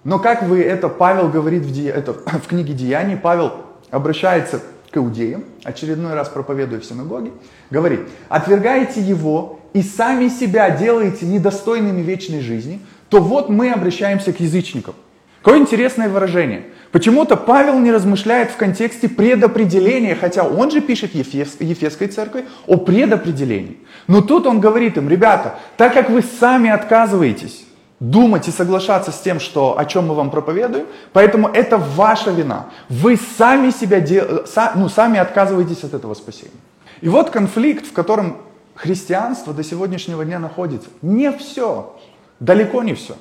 но 0.07 0.19
как 0.19 0.43
вы 0.43 0.61
это, 0.61 0.87
Павел 0.87 1.27
говорит 1.27 1.63
в, 1.63 1.85
это, 1.85 2.13
в 2.43 2.47
книге 2.47 2.71
Деяний, 2.71 3.17
Павел 3.17 3.51
обращается 3.91 4.61
к 4.89 4.95
иудеям, 4.95 5.43
очередной 5.65 6.13
раз 6.13 6.29
проповедуя 6.29 6.79
в 6.79 6.85
синагоге, 6.85 7.31
говорит, 7.69 7.99
отвергаете 8.29 9.01
его 9.01 9.59
и 9.73 9.81
сами 9.81 10.29
себя 10.29 10.69
делаете 10.69 11.25
недостойными 11.25 12.01
вечной 12.01 12.39
жизни, 12.39 12.79
то 13.09 13.19
вот 13.19 13.49
мы 13.49 13.69
обращаемся 13.69 14.31
к 14.31 14.39
язычникам. 14.39 14.95
Какое 15.41 15.59
интересное 15.59 16.07
выражение. 16.07 16.67
Почему-то 16.93 17.35
Павел 17.35 17.77
не 17.77 17.91
размышляет 17.91 18.51
в 18.51 18.55
контексте 18.55 19.09
предопределения, 19.09 20.15
хотя 20.15 20.43
он 20.43 20.71
же 20.71 20.79
пишет 20.79 21.15
Ефес, 21.15 21.57
Ефесской 21.59 22.07
церкви 22.07 22.45
о 22.65 22.77
предопределении. 22.77 23.77
Но 24.07 24.21
тут 24.21 24.47
он 24.47 24.61
говорит 24.61 24.95
им, 24.95 25.09
ребята, 25.09 25.59
так 25.75 25.93
как 25.93 26.09
вы 26.09 26.21
сами 26.21 26.69
отказываетесь 26.69 27.66
думать 27.99 28.47
и 28.47 28.51
соглашаться 28.51 29.11
с 29.11 29.19
тем, 29.19 29.39
что, 29.39 29.77
о 29.77 29.85
чем 29.85 30.07
мы 30.07 30.15
вам 30.15 30.29
проповедуем, 30.29 30.85
поэтому 31.13 31.47
это 31.47 31.77
ваша 31.77 32.31
вина. 32.31 32.67
Вы 32.89 33.17
сами 33.37 33.71
себя 33.71 34.03
ну, 34.75 34.89
сами 34.89 35.19
отказываетесь 35.19 35.83
от 35.83 35.93
этого 35.93 36.13
спасения. 36.13 36.51
И 37.01 37.09
вот 37.09 37.29
конфликт, 37.29 37.87
в 37.87 37.93
котором 37.93 38.37
христианство 38.75 39.53
до 39.53 39.63
сегодняшнего 39.63 40.23
дня 40.25 40.39
находится. 40.39 40.89
Не 41.01 41.31
все, 41.31 41.95
далеко 42.39 42.83
не 42.83 42.93
все, 42.93 43.15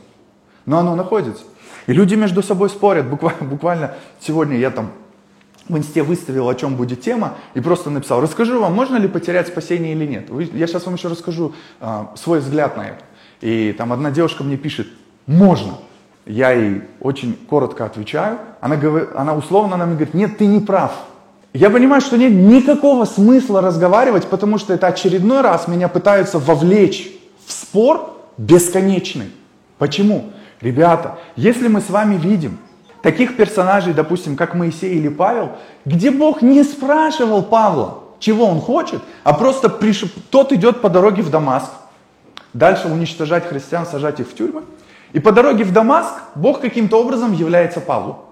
но 0.67 0.79
оно 0.79 0.95
находится. 0.95 1.45
И 1.87 1.93
люди 1.93 2.15
между 2.15 2.43
собой 2.43 2.69
спорят. 2.69 3.09
Буквально, 3.09 3.47
буквально 3.49 3.95
сегодня 4.21 4.59
я 4.59 4.71
там 4.71 4.91
в 5.69 5.77
инсте 5.77 6.03
выставил, 6.03 6.49
о 6.49 6.55
чем 6.55 6.77
будет 6.77 7.01
тема, 7.01 7.35
и 7.55 7.61
просто 7.61 7.91
написал, 7.91 8.21
расскажу 8.21 8.61
вам, 8.61 8.75
можно 8.75 8.97
ли 8.97 9.09
потерять 9.09 9.49
спасение 9.49 9.95
или 9.95 10.07
нет. 10.07 10.31
Я 10.55 10.67
сейчас 10.67 10.87
вам 10.87 10.95
еще 10.95 11.09
расскажу 11.09 11.55
а, 11.81 12.13
свой 12.17 12.39
взгляд 12.41 12.77
на 12.77 12.89
это. 12.89 13.05
И 13.41 13.75
там 13.77 13.93
одна 13.93 14.11
девушка 14.11 14.45
мне 14.45 14.57
пишет, 14.57 14.89
можно. 15.27 15.75
Я 16.25 16.51
ей 16.51 16.83
очень 17.01 17.37
коротко 17.49 17.85
отвечаю. 17.85 18.39
Она, 18.61 18.77
говорит, 18.77 19.11
она 19.15 19.35
условно 19.35 19.77
она 19.77 19.87
мне 19.87 19.95
говорит, 19.95 20.15
нет, 20.15 20.39
ты 20.39 20.47
не 20.47 20.61
прав. 20.61 20.93
Я 21.53 21.71
понимаю, 21.71 22.03
что 22.03 22.19
нет 22.19 22.33
никакого 22.33 23.05
смысла 23.05 23.61
разговаривать, 23.61 24.27
потому 24.27 24.59
что 24.59 24.75
это 24.75 24.89
очередной 24.89 25.41
раз 25.41 25.69
меня 25.69 25.89
пытаются 25.89 26.39
вовлечь 26.39 27.11
в 27.47 27.53
спор 27.53 28.19
бесконечный. 28.37 29.31
Почему? 29.79 30.33
Ребята, 30.61 31.19
если 31.37 31.69
мы 31.69 31.81
с 31.81 31.89
вами 31.89 32.17
видим 32.17 32.59
таких 33.03 33.37
персонажей, 33.37 33.95
допустим, 33.95 34.37
как 34.37 34.55
Моисей 34.55 34.97
или 34.97 35.09
Павел, 35.09 35.53
где 35.85 36.11
Бог 36.11 36.43
не 36.43 36.65
спрашивал 36.65 37.43
Павла, 37.43 38.01
чего 38.19 38.47
он 38.47 38.61
хочет, 38.61 39.01
а 39.23 39.33
просто 39.33 39.69
приш... 39.69 40.05
тот 40.31 40.53
идет 40.53 40.81
по 40.81 40.89
дороге 40.89 41.23
в 41.23 41.31
Дамаск, 41.31 41.71
дальше 42.57 42.89
уничтожать 42.89 43.47
христиан, 43.47 43.87
сажать 43.87 44.21
их 44.21 44.29
в 44.29 44.35
тюрьмы, 44.35 44.63
и 45.13 45.21
по 45.21 45.33
дороге 45.33 45.65
в 45.65 45.73
Дамаск 45.73 46.15
Бог 46.35 46.61
каким-то 46.61 47.01
образом 47.01 47.33
является 47.33 47.81
Павлу, 47.81 48.25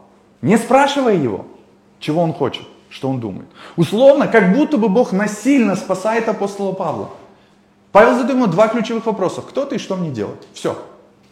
не 0.43 0.57
спрашивая 0.57 1.15
его, 1.15 1.47
чего 2.01 2.23
он 2.23 2.33
хочет, 2.33 2.65
что 2.91 3.09
он 3.09 3.21
думает. 3.21 3.47
Условно, 3.77 4.27
как 4.27 4.55
будто 4.55 4.77
бы 4.77 4.89
Бог 4.89 5.13
насильно 5.13 5.77
спасает 5.77 6.29
апостола 6.29 6.73
Павла. 6.73 7.11
Павел 7.93 8.15
задает 8.15 8.33
ему 8.33 8.47
два 8.47 8.69
ключевых 8.69 9.07
вопроса. 9.07 9.41
Кто 9.41 9.65
ты 9.65 9.77
и 9.77 9.79
что 9.79 9.97
мне 9.97 10.11
делать? 10.11 10.49
Все. 10.53 10.77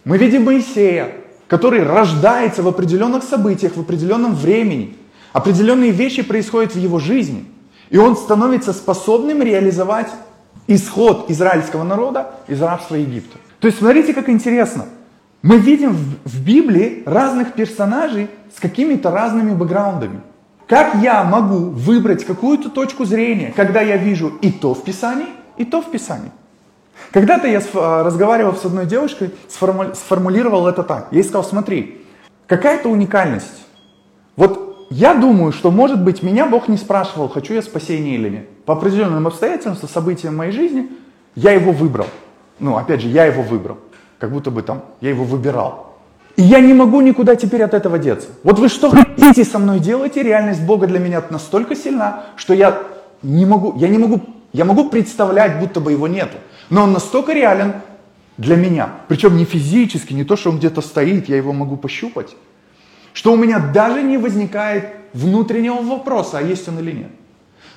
Мы 0.04 0.16
видим 0.16 0.44
Моисея, 0.44 1.16
который 1.49 1.82
рождается 1.82 2.62
в 2.62 2.68
определенных 2.68 3.25
событиях, 3.25 3.76
в 3.76 3.80
определенном 3.80 4.34
времени. 4.34 4.96
Определенные 5.32 5.90
вещи 5.90 6.22
происходят 6.22 6.75
в 6.75 6.78
его 6.78 6.99
жизни. 6.99 7.46
И 7.90 7.99
он 7.99 8.16
становится 8.16 8.72
способным 8.72 9.42
реализовать 9.42 10.08
исход 10.66 11.31
израильского 11.31 11.83
народа 11.85 12.33
из 12.49 12.61
рабства 12.62 12.97
Египта. 12.97 13.38
То 13.61 13.66
есть 13.66 13.78
смотрите, 13.78 14.14
как 14.14 14.28
интересно. 14.28 14.87
Мы 15.42 15.59
видим 15.59 15.97
в 16.25 16.45
Библии 16.45 17.02
разных 17.04 17.54
персонажей 17.54 18.28
с 18.54 18.61
какими-то 18.61 19.11
разными 19.11 19.54
бэкграундами. 19.54 20.21
Как 20.69 20.95
я 21.02 21.25
могу 21.25 21.71
выбрать 21.71 22.25
какую-то 22.25 22.71
точку 22.71 23.04
зрения, 23.04 23.52
когда 23.54 23.81
я 23.81 23.97
вижу 23.97 24.28
и 24.40 24.50
то 24.50 24.75
в 24.75 24.85
Писании, 24.85 25.26
и 25.57 25.64
то 25.64 25.83
в 25.83 25.90
Писании? 25.90 26.31
Когда-то 27.11 27.49
я 27.49 27.61
а, 27.75 28.04
разговаривал 28.04 28.54
с 28.54 28.64
одной 28.64 28.87
девушкой, 28.87 29.33
сформулировал 29.49 30.66
это 30.69 30.83
так. 30.83 31.09
Я 31.11 31.19
ей 31.19 31.25
сказал, 31.25 31.45
смотри, 31.45 32.02
какая-то 32.47 32.88
уникальность. 32.88 33.66
Вот 34.37 34.87
я 34.90 35.14
думаю, 35.14 35.52
что, 35.52 35.71
может 35.71 36.02
быть, 36.02 36.23
меня 36.23 36.47
Бог 36.47 36.69
не 36.69 36.76
спрашивал, 36.76 37.28
хочу 37.28 37.54
я 37.54 37.62
спасения 37.62 38.14
или 38.14 38.28
нет. 38.28 38.49
По 38.64 38.75
определенным 38.75 39.26
обстоятельствам, 39.26 39.88
событиям 39.88 40.37
моей 40.37 40.52
жизни, 40.52 40.88
я 41.35 41.52
его 41.52 41.73
выбрал. 41.73 42.07
Ну, 42.59 42.76
опять 42.76 43.00
же, 43.00 43.09
я 43.09 43.25
его 43.25 43.42
выбрал. 43.42 43.78
Как 44.19 44.31
будто 44.31 44.50
бы 44.50 44.62
там, 44.62 44.83
я 45.00 45.11
его 45.11 45.25
выбирал. 45.25 45.97
И 46.37 46.42
я 46.42 46.61
не 46.61 46.73
могу 46.73 47.00
никуда 47.00 47.35
теперь 47.35 47.62
от 47.62 47.75
этого 47.75 47.99
деться. 47.99 48.28
Вот 48.42 48.59
вы 48.59 48.69
что 48.69 48.90
хотите 48.90 49.45
со 49.45 49.59
мной 49.59 49.81
делать, 49.81 50.16
и 50.16 50.23
реальность 50.23 50.62
Бога 50.62 50.87
для 50.87 50.99
меня 50.99 51.23
настолько 51.28 51.75
сильна, 51.75 52.25
что 52.37 52.54
я 52.54 52.78
не 53.23 53.45
могу, 53.45 53.75
я 53.76 53.88
не 53.88 53.99
могу, 53.99 54.21
я 54.52 54.64
могу 54.64 54.88
представлять, 54.88 55.59
будто 55.59 55.81
бы 55.81 55.92
его 55.92 56.09
нету. 56.09 56.38
Но 56.71 56.85
он 56.85 56.92
настолько 56.92 57.33
реален 57.33 57.75
для 58.38 58.57
меня, 58.57 58.90
причем 59.09 59.37
не 59.37 59.45
физически, 59.45 60.14
не 60.14 60.25
то, 60.25 60.37
что 60.37 60.50
он 60.50 60.59
где-то 60.59 60.81
стоит, 60.81 61.28
я 61.28 61.37
его 61.37 61.52
могу 61.52 61.76
пощупать, 61.76 62.35
что 63.12 63.33
у 63.33 63.37
меня 63.37 63.59
даже 63.59 64.02
не 64.02 64.16
возникает 64.16 64.88
внутреннего 65.12 65.83
вопроса, 65.83 66.38
а 66.38 66.42
есть 66.42 66.66
он 66.69 66.78
или 66.78 66.92
нет. 66.92 67.11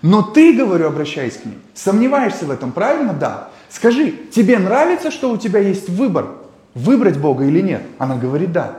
Но 0.05 0.21
ты, 0.21 0.53
говорю, 0.53 0.85
обращаясь 0.85 1.33
к 1.33 1.45
ним, 1.45 1.55
сомневаешься 1.74 2.45
в 2.45 2.51
этом, 2.51 2.71
правильно? 2.71 3.12
Да. 3.12 3.47
Скажи, 3.69 4.13
тебе 4.31 4.59
нравится, 4.59 5.09
что 5.09 5.31
у 5.31 5.38
тебя 5.38 5.59
есть 5.59 5.89
выбор, 5.89 6.27
выбрать 6.75 7.17
Бога 7.17 7.45
или 7.45 7.59
нет? 7.59 7.81
Она 7.97 8.15
говорит, 8.15 8.51
да. 8.51 8.75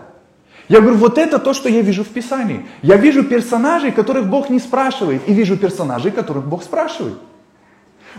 Я 0.68 0.80
говорю, 0.80 0.99
вот 0.99 1.18
это 1.18 1.40
то, 1.40 1.52
что 1.52 1.68
я 1.68 1.80
вижу 1.80 2.04
в 2.04 2.06
Писании. 2.11 2.64
Я 2.80 2.95
вижу 2.95 3.25
персонажей, 3.25 3.90
которых 3.90 4.28
Бог 4.28 4.50
не 4.50 4.61
спрашивает, 4.61 5.21
и 5.26 5.35
вижу 5.35 5.56
персонажей, 5.56 6.12
которых 6.12 6.47
Бог 6.47 6.62
спрашивает. 6.62 7.18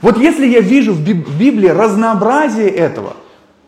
Вот 0.01 0.17
если 0.17 0.45
я 0.45 0.59
вижу 0.59 0.91
в 0.91 0.99
Библии 0.99 1.69
разнообразие 1.69 2.67
этого, 2.67 3.13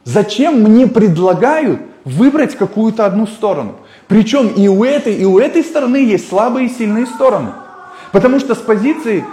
зачем 0.03 0.63
мне 0.63 0.85
предлагают 0.85 1.79
выбрать 2.03 2.57
какую-то 2.57 3.05
одну 3.05 3.25
сторону? 3.25 3.77
Причем 4.09 4.49
и 4.49 4.67
у 4.67 4.83
этой, 4.83 5.15
и 5.15 5.23
у 5.23 5.39
этой 5.39 5.63
стороны 5.63 5.95
есть 5.95 6.27
слабые 6.27 6.67
и 6.67 6.69
сильные 6.69 7.05
стороны. 7.05 7.51
Потому 8.11 8.39
что 8.39 8.55
с 8.55 8.59
позиции 8.59 9.25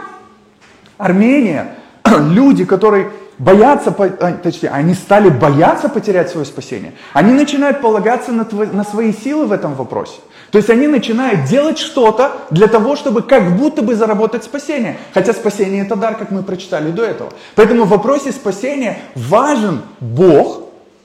Армения 0.98 1.76
люди, 2.04 2.64
которые 2.64 3.10
боятся, 3.38 3.94
а, 3.98 4.32
точнее, 4.32 4.70
они 4.70 4.94
стали 4.94 5.28
бояться 5.28 5.88
потерять 5.88 6.30
свое 6.30 6.46
спасение, 6.46 6.94
они 7.12 7.32
начинают 7.32 7.80
полагаться 7.80 8.32
на, 8.32 8.44
твои, 8.44 8.66
на 8.68 8.84
свои 8.84 9.12
силы 9.12 9.46
в 9.46 9.52
этом 9.52 9.74
вопросе. 9.74 10.20
То 10.50 10.58
есть 10.58 10.70
они 10.70 10.86
начинают 10.86 11.44
делать 11.44 11.76
что-то 11.76 12.32
для 12.50 12.68
того, 12.68 12.96
чтобы 12.96 13.22
как 13.22 13.56
будто 13.56 13.82
бы 13.82 13.94
заработать 13.94 14.44
спасение. 14.44 14.96
Хотя 15.12 15.32
спасение 15.32 15.84
это 15.84 15.96
дар, 15.96 16.16
как 16.16 16.30
мы 16.30 16.42
прочитали 16.42 16.90
до 16.92 17.02
этого. 17.02 17.32
Поэтому 17.56 17.84
в 17.84 17.88
вопросе 17.88 18.30
спасения 18.32 18.98
важен 19.14 19.82
Бог 20.00 20.62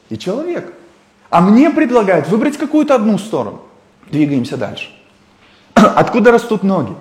и 0.09 0.17
человек. 0.17 0.71
А 1.29 1.41
мне 1.41 1.69
предлагают 1.71 2.27
выбрать 2.29 2.57
какую-то 2.57 2.93
одну 2.93 3.17
сторону. 3.17 3.61
Двигаемся 4.11 4.57
дальше. 4.57 4.89
Откуда 5.73 6.31
растут 6.31 6.63
ноги? 6.63 6.93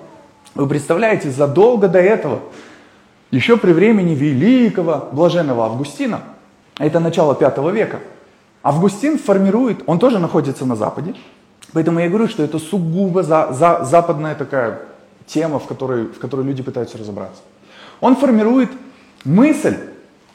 Вы 0.55 0.67
представляете, 0.67 1.31
задолго 1.31 1.89
до 1.89 2.01
этого, 2.01 2.41
еще 3.31 3.57
при 3.57 3.73
времени 3.73 4.15
великого 4.15 5.09
блаженного 5.13 5.67
Августина, 5.67 6.23
это 6.79 7.01
начало 7.01 7.35
пятого 7.35 7.71
века, 7.71 8.01
Августин 8.63 9.19
формирует, 9.19 9.83
он 9.87 9.99
тоже 9.99 10.19
находится 10.19 10.67
на 10.67 10.77
Западе, 10.77 11.15
Поэтому 11.73 12.01
я 12.01 12.09
говорю, 12.09 12.29
что 12.29 12.43
это 12.43 12.59
сугубо 12.59 13.23
за, 13.23 13.53
за, 13.53 13.85
западная 13.85 14.35
такая 14.35 14.81
тема, 15.27 15.59
в 15.59 15.67
которой, 15.67 16.05
в 16.07 16.19
которой 16.19 16.45
люди 16.47 16.63
пытаются 16.63 16.99
разобраться. 16.99 17.43
Он 18.01 18.17
формирует 18.17 18.71
мысль, 19.25 19.77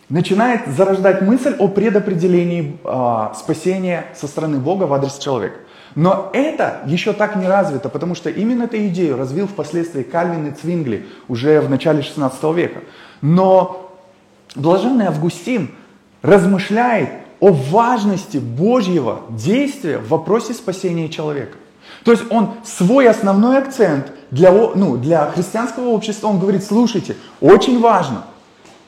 начинает 0.07 0.67
зарождать 0.67 1.21
мысль 1.21 1.55
о 1.59 1.67
предопределении 1.67 2.77
э, 2.83 3.35
спасения 3.35 4.05
со 4.15 4.27
стороны 4.27 4.59
Бога 4.59 4.83
в 4.83 4.93
адрес 4.93 5.17
человека. 5.17 5.55
Но 5.95 6.29
это 6.33 6.81
еще 6.85 7.13
так 7.13 7.37
не 7.37 7.47
развито, 7.47 7.87
потому 7.87 8.15
что 8.15 8.29
именно 8.29 8.63
эту 8.63 8.77
идею 8.87 9.17
развил 9.17 9.47
впоследствии 9.47 10.03
Кальвин 10.03 10.47
и 10.47 10.51
Цвингли 10.51 11.05
уже 11.29 11.61
в 11.61 11.69
начале 11.69 12.01
16 12.01 12.43
века. 12.55 12.81
Но 13.21 13.91
блаженный 14.55 15.07
Августин 15.07 15.71
размышляет 16.21 17.09
о 17.39 17.51
важности 17.51 18.37
Божьего 18.37 19.21
действия 19.29 19.97
в 19.97 20.09
вопросе 20.09 20.53
спасения 20.53 21.07
человека. 21.07 21.57
То 22.03 22.11
есть 22.11 22.23
он 22.29 22.55
свой 22.63 23.07
основной 23.07 23.57
акцент 23.57 24.11
для, 24.31 24.51
ну, 24.51 24.97
для 24.97 25.31
христианского 25.31 25.89
общества, 25.89 26.27
он 26.27 26.39
говорит, 26.39 26.63
слушайте, 26.63 27.15
очень 27.39 27.79
важно, 27.79 28.25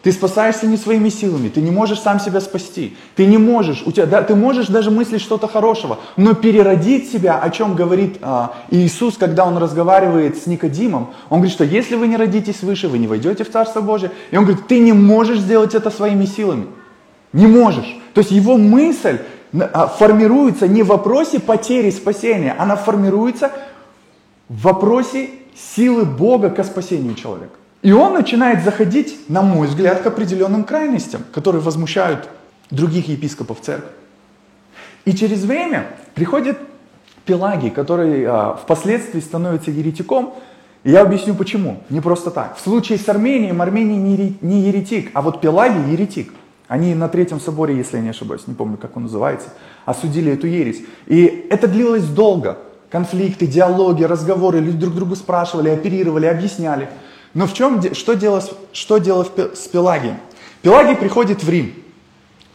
ты 0.03 0.11
спасаешься 0.11 0.67
не 0.67 0.77
своими 0.77 1.09
силами, 1.09 1.49
ты 1.49 1.59
не 1.59 1.71
можешь 1.71 1.99
сам 1.99 2.19
себя 2.19 2.39
спасти, 2.39 2.95
ты 3.15 3.25
не 3.25 3.37
можешь, 3.37 3.83
у 3.85 3.91
тебя, 3.91 4.05
да, 4.05 4.21
ты 4.21 4.35
можешь 4.35 4.67
даже 4.67 4.91
мыслить 4.91 5.21
что-то 5.21 5.47
хорошего, 5.47 5.99
но 6.15 6.33
переродить 6.33 7.11
себя, 7.11 7.39
о 7.39 7.49
чем 7.49 7.75
говорит 7.75 8.17
а, 8.21 8.53
Иисус, 8.69 9.17
когда 9.17 9.45
он 9.45 9.57
разговаривает 9.57 10.37
с 10.37 10.45
Никодимом, 10.45 11.09
он 11.29 11.39
говорит, 11.39 11.53
что 11.53 11.63
если 11.63 11.95
вы 11.95 12.07
не 12.07 12.15
родитесь 12.15 12.61
выше, 12.61 12.87
вы 12.87 12.99
не 12.99 13.07
войдете 13.07 13.43
в 13.43 13.51
Царство 13.51 13.81
Божие, 13.81 14.11
и 14.31 14.37
он 14.37 14.45
говорит, 14.45 14.67
ты 14.67 14.79
не 14.79 14.93
можешь 14.93 15.39
сделать 15.39 15.73
это 15.73 15.89
своими 15.89 16.25
силами, 16.25 16.67
не 17.33 17.47
можешь. 17.47 17.97
То 18.13 18.21
есть 18.21 18.31
его 18.31 18.55
мысль 18.57 19.17
а, 19.73 19.87
формируется 19.87 20.67
не 20.67 20.83
в 20.83 20.87
вопросе 20.87 21.39
потери 21.39 21.89
спасения, 21.89 22.55
она 22.57 22.75
формируется 22.75 23.51
в 24.47 24.61
вопросе 24.61 25.31
силы 25.75 26.05
Бога 26.05 26.51
к 26.51 26.63
спасению 26.63 27.15
человека. 27.15 27.55
И 27.87 27.91
он 27.93 28.15
начинает 28.15 28.65
заходить, 28.65 29.17
на 29.29 29.41
мой 29.41 29.65
взгляд, 29.65 30.01
к 30.01 30.07
определенным 30.07 30.65
крайностям, 30.65 31.21
которые 31.31 31.61
возмущают 31.61 32.27
других 32.69 33.07
епископов 33.07 33.61
церкви. 33.61 33.87
И 35.05 35.13
через 35.13 35.45
время 35.45 35.87
приходит 36.13 36.57
Пелагий, 37.23 37.69
который 37.69 38.25
а, 38.25 38.59
впоследствии 38.61 39.21
становится 39.21 39.71
еретиком, 39.71 40.33
и 40.83 40.91
я 40.91 40.99
объясню 40.99 41.33
почему. 41.33 41.81
Не 41.89 42.01
просто 42.01 42.29
так. 42.29 42.57
В 42.57 42.59
случае 42.59 42.97
с 42.97 43.07
Арменией, 43.07 43.57
Армения 43.57 44.35
не 44.41 44.61
еретик, 44.63 45.11
а 45.13 45.21
вот 45.21 45.39
Пелагий 45.39 45.93
еретик. 45.93 46.33
Они 46.67 46.93
на 46.93 47.07
Третьем 47.07 47.39
соборе, 47.39 47.77
если 47.77 47.95
я 47.95 48.03
не 48.03 48.09
ошибаюсь, 48.09 48.47
не 48.47 48.53
помню, 48.53 48.75
как 48.75 48.97
он 48.97 49.03
называется, 49.03 49.47
осудили 49.85 50.33
эту 50.33 50.45
ересь. 50.45 50.83
И 51.05 51.47
это 51.49 51.69
длилось 51.69 52.03
долго. 52.03 52.57
Конфликты, 52.89 53.47
диалоги, 53.47 54.03
разговоры, 54.03 54.59
люди 54.59 54.77
друг 54.77 54.93
друга 54.93 55.15
спрашивали, 55.15 55.69
оперировали, 55.69 56.25
объясняли. 56.25 56.89
Но 57.37 57.45
в 57.45 57.53
чем, 57.53 57.93
что 57.93 58.15
дело, 58.15 58.43
что 58.73 58.97
дело 58.97 59.23
с 59.23 59.67
Пелагием? 59.67 60.17
Пелагий 60.63 60.95
приходит 60.95 61.43
в 61.43 61.47
Рим. 61.47 61.71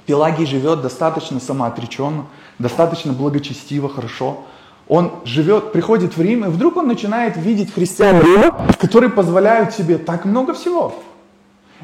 Пелагий 0.06 0.44
живет 0.44 0.82
достаточно 0.82 1.38
самоотреченно, 1.38 2.26
достаточно 2.58 3.12
благочестиво, 3.12 3.88
хорошо. 3.88 4.40
Он 4.88 5.12
живет, 5.24 5.70
приходит 5.70 6.16
в 6.16 6.20
Рим, 6.20 6.46
и 6.46 6.48
вдруг 6.48 6.78
он 6.78 6.88
начинает 6.88 7.36
видеть 7.36 7.72
христиан 7.72 8.20
Рима, 8.20 8.74
которые 8.80 9.10
позволяют 9.10 9.72
себе 9.72 9.98
так 9.98 10.24
много 10.24 10.52
всего. 10.52 11.00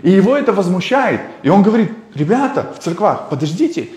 И 0.02 0.10
его 0.10 0.36
это 0.36 0.52
возмущает. 0.52 1.20
И 1.44 1.50
он 1.50 1.62
говорит, 1.62 1.92
ребята 2.16 2.66
в 2.76 2.82
церквах, 2.82 3.28
подождите, 3.28 3.90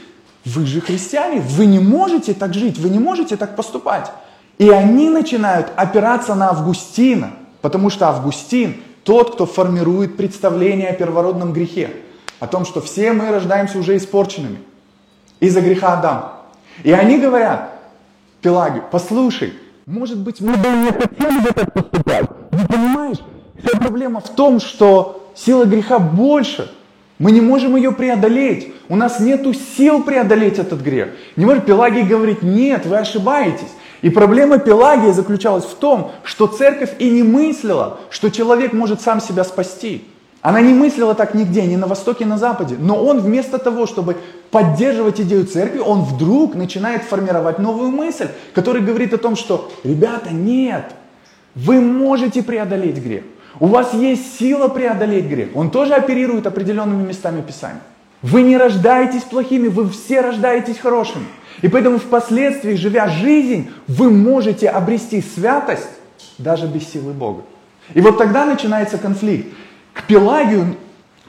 вы 0.46 0.68
же 0.68 0.80
христиане, 0.80 1.42
вы 1.42 1.66
не 1.66 1.80
можете 1.80 2.36
так 2.36 2.54
жить, 2.54 2.78
вы 2.78 2.90
не 2.90 3.00
можете 3.00 3.36
так 3.36 3.56
поступать. 3.56 4.12
И 4.60 4.70
они 4.70 5.10
начинают 5.10 5.72
опираться 5.76 6.36
на 6.36 6.50
Августина, 6.50 7.32
потому 7.64 7.90
что 7.90 8.08
Августин 8.08 8.76
тот, 9.04 9.34
кто 9.36 9.46
формирует 9.46 10.18
представление 10.18 10.90
о 10.90 10.94
первородном 10.94 11.54
грехе, 11.54 11.92
о 12.40 12.48
том, 12.48 12.66
что 12.66 12.82
все 12.82 13.14
мы 13.14 13.32
рождаемся 13.32 13.78
уже 13.78 13.98
испорченными 13.98 14.60
из-за 15.40 15.62
греха 15.62 15.94
Адама. 15.94 16.34
И 16.84 16.92
они 16.92 17.18
говорят, 17.18 17.72
Пелагию, 18.42 18.84
послушай, 18.92 19.54
может 19.86 20.20
быть, 20.20 20.42
мы 20.42 20.56
бы 20.56 20.68
не 20.70 20.92
хотели 20.92 21.40
бы 21.40 21.52
так 21.52 21.74
поступать. 21.74 22.30
Не 22.52 22.66
понимаешь? 22.66 23.18
Вся 23.64 23.78
проблема 23.78 24.22
в 24.22 24.30
том, 24.30 24.60
что 24.60 25.30
сила 25.36 25.66
греха 25.66 26.00
больше. 26.00 26.72
Мы 27.20 27.32
не 27.32 27.42
можем 27.42 27.76
ее 27.76 27.92
преодолеть. 27.92 28.74
У 28.90 28.96
нас 28.96 29.20
нет 29.20 29.46
сил 29.78 30.04
преодолеть 30.04 30.58
этот 30.58 30.82
грех. 30.82 31.10
Не 31.36 31.46
может 31.46 31.66
Пелагий 31.66 32.02
говорить, 32.04 32.42
нет, 32.42 32.86
вы 32.86 32.98
ошибаетесь. 32.98 33.70
И 34.02 34.10
проблема 34.10 34.58
Пелагии 34.58 35.12
заключалась 35.12 35.66
в 35.66 35.76
том, 35.76 36.12
что 36.24 36.48
церковь 36.48 36.94
и 37.00 37.10
не 37.10 37.24
мыслила, 37.24 38.00
что 38.10 38.30
человек 38.30 38.74
может 38.74 39.02
сам 39.02 39.22
себя 39.22 39.44
спасти. 39.44 40.06
Она 40.42 40.60
не 40.60 40.74
мыслила 40.74 41.14
так 41.14 41.36
нигде, 41.36 41.68
ни 41.68 41.76
на 41.76 41.86
Востоке, 41.86 42.26
ни 42.26 42.30
на 42.30 42.38
Западе. 42.40 42.76
Но 42.80 43.04
он 43.04 43.20
вместо 43.20 43.60
того, 43.60 43.86
чтобы 43.86 44.18
поддерживать 44.50 45.22
идею 45.22 45.46
церкви, 45.46 45.78
он 45.78 46.02
вдруг 46.02 46.56
начинает 46.56 47.04
формировать 47.04 47.60
новую 47.60 47.92
мысль, 47.92 48.28
которая 48.56 48.82
говорит 48.82 49.14
о 49.14 49.20
том, 49.20 49.36
что, 49.36 49.72
ребята, 49.84 50.34
нет, 50.34 50.96
вы 51.54 51.80
можете 51.80 52.42
преодолеть 52.42 52.98
грех. 52.98 53.24
У 53.60 53.68
вас 53.68 53.94
есть 53.94 54.40
сила 54.40 54.68
преодолеть 54.68 55.26
грех. 55.26 55.50
Он 55.54 55.70
тоже 55.70 55.94
оперирует 55.94 56.48
определенными 56.48 57.06
местами 57.08 57.42
Писания. 57.42 57.82
Вы 58.24 58.42
не 58.42 58.58
рождаетесь 58.58 59.24
плохими, 59.24 59.68
вы 59.68 59.90
все 59.90 60.22
рождаетесь 60.22 60.80
хорошими. 60.80 61.26
И 61.62 61.68
поэтому 61.68 62.00
впоследствии, 62.00 62.76
живя 62.76 63.08
жизнь, 63.08 63.70
вы 63.88 64.10
можете 64.10 64.70
обрести 64.70 65.22
святость 65.22 65.88
даже 66.38 66.68
без 66.68 66.88
силы 66.90 67.14
Бога. 67.14 67.44
И 67.94 68.02
вот 68.02 68.18
тогда 68.18 68.46
начинается 68.46 68.98
конфликт. 68.98 69.54
К 69.94 70.04
Пелагию 70.04 70.76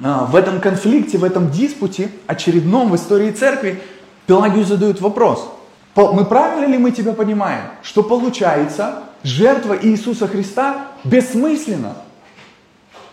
а, 0.03 0.25
в 0.25 0.37
этом 0.37 0.61
конфликте, 0.61 1.19
в 1.19 1.25
этом 1.25 1.51
диспуте, 1.51 2.09
очередном 2.27 2.91
в 2.91 2.97
истории 2.97 3.31
церкви, 3.33 3.83
Пелагию 4.27 4.65
задают 4.65 5.01
вопрос. 5.01 5.49
Мы 5.95 6.25
правильно 6.25 6.71
ли 6.71 6.79
мы 6.79 6.91
тебя 6.93 7.13
понимаем, 7.13 7.65
что 7.83 8.03
получается 8.03 9.03
жертва 9.23 9.77
Иисуса 9.83 10.27
Христа 10.27 10.87
бессмысленна? 11.05 11.97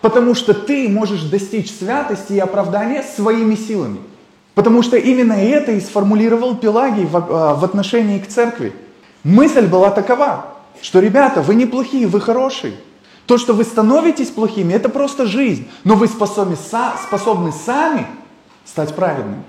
Потому 0.02 0.34
что 0.34 0.54
ты 0.54 0.88
можешь 0.88 1.24
достичь 1.24 1.72
святости 1.72 2.34
и 2.34 2.40
оправдания 2.40 3.04
своими 3.04 3.56
силами. 3.56 4.00
Потому 4.56 4.84
что 4.84 4.98
именно 4.98 5.34
это 5.34 5.72
и 5.72 5.80
сформулировал 5.80 6.56
Пелагий 6.56 7.06
в, 7.06 7.16
а, 7.16 7.56
в 7.56 7.64
отношении 7.64 8.20
к 8.20 8.28
церкви. 8.28 8.74
Мысль 9.24 9.68
была 9.68 9.92
такова, 9.92 10.46
что, 10.82 11.00
ребята, 11.00 11.42
вы 11.42 11.56
неплохие, 11.56 12.08
вы 12.08 12.20
хорошие. 12.20 12.74
То, 13.26 13.38
что 13.38 13.54
вы 13.54 13.64
становитесь 13.64 14.30
плохими, 14.30 14.74
это 14.74 14.90
просто 14.90 15.26
жизнь. 15.26 15.68
Но 15.84 15.96
вы 15.96 16.08
способны, 16.08 16.56
способны 16.56 17.52
сами 17.52 18.08
стать 18.66 18.96
праведными. 18.96 19.44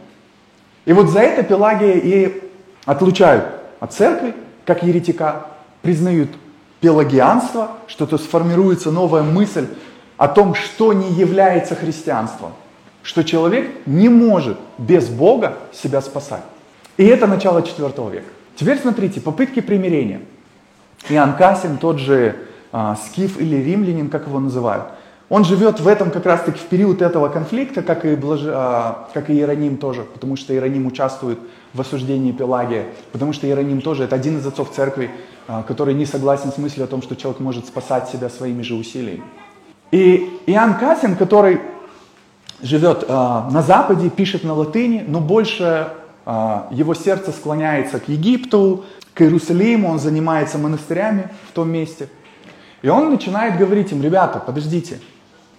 И 0.84 0.92
вот 0.92 1.08
за 1.08 1.20
это 1.20 1.42
Пелагия 1.42 1.94
и 1.94 2.42
отлучают 2.84 3.46
от 3.80 3.92
церкви, 3.92 4.34
как 4.66 4.82
еретика, 4.82 5.46
признают 5.82 6.30
пелагианство, 6.80 7.72
что 7.86 8.06
то 8.06 8.18
сформируется 8.18 8.90
новая 8.90 9.22
мысль 9.22 9.66
о 10.16 10.28
том, 10.28 10.54
что 10.54 10.92
не 10.92 11.10
является 11.12 11.74
христианством 11.74 12.52
что 13.02 13.24
человек 13.24 13.70
не 13.86 14.08
может 14.08 14.58
без 14.78 15.08
Бога 15.08 15.54
себя 15.72 16.00
спасать. 16.00 16.42
И 16.96 17.04
это 17.04 17.26
начало 17.26 17.62
4 17.62 17.88
века. 18.10 18.26
Теперь 18.56 18.78
смотрите, 18.78 19.20
попытки 19.20 19.60
примирения. 19.60 20.20
Иоанн 21.08 21.34
Касин, 21.34 21.78
тот 21.78 21.98
же 21.98 22.36
а, 22.72 22.96
скиф 22.96 23.40
или 23.40 23.56
римлянин, 23.56 24.10
как 24.10 24.26
его 24.26 24.38
называют, 24.38 24.86
он 25.30 25.44
живет 25.44 25.78
в 25.78 25.86
этом 25.86 26.10
как 26.10 26.26
раз-таки 26.26 26.58
в 26.58 26.64
период 26.64 27.00
этого 27.00 27.28
конфликта, 27.28 27.82
как 27.82 28.04
и, 28.04 28.16
Блаж... 28.16 28.40
а, 28.44 29.08
как 29.14 29.30
и 29.30 29.32
Иероним 29.32 29.76
тоже, 29.76 30.02
потому 30.02 30.36
что 30.36 30.52
Иероним 30.52 30.86
участвует 30.86 31.38
в 31.72 31.80
осуждении 31.80 32.32
Пелагия, 32.32 32.86
потому 33.12 33.32
что 33.32 33.46
Иероним 33.46 33.80
тоже 33.80 34.04
это 34.04 34.16
один 34.16 34.38
из 34.38 34.46
отцов 34.46 34.72
церкви, 34.72 35.10
а, 35.46 35.62
который 35.62 35.94
не 35.94 36.04
согласен 36.04 36.52
с 36.52 36.58
мыслью 36.58 36.84
о 36.84 36.88
том, 36.88 37.00
что 37.00 37.14
человек 37.14 37.40
может 37.40 37.66
спасать 37.66 38.08
себя 38.08 38.28
своими 38.28 38.62
же 38.62 38.74
усилиями. 38.74 39.22
И 39.92 40.40
Иоанн 40.46 40.74
Касин, 40.74 41.14
который 41.14 41.60
живет 42.62 43.04
э, 43.06 43.12
на 43.12 43.62
Западе, 43.62 44.10
пишет 44.10 44.44
на 44.44 44.54
латыни, 44.54 45.04
но 45.06 45.20
больше 45.20 45.88
э, 46.26 46.60
его 46.70 46.94
сердце 46.94 47.32
склоняется 47.32 48.00
к 48.00 48.08
Египту, 48.08 48.84
к 49.14 49.22
Иерусалиму, 49.22 49.88
он 49.88 49.98
занимается 49.98 50.58
монастырями 50.58 51.28
в 51.48 51.52
том 51.52 51.70
месте. 51.70 52.08
И 52.82 52.88
он 52.88 53.10
начинает 53.10 53.58
говорить 53.58 53.92
им, 53.92 54.02
ребята, 54.02 54.38
подождите, 54.38 55.00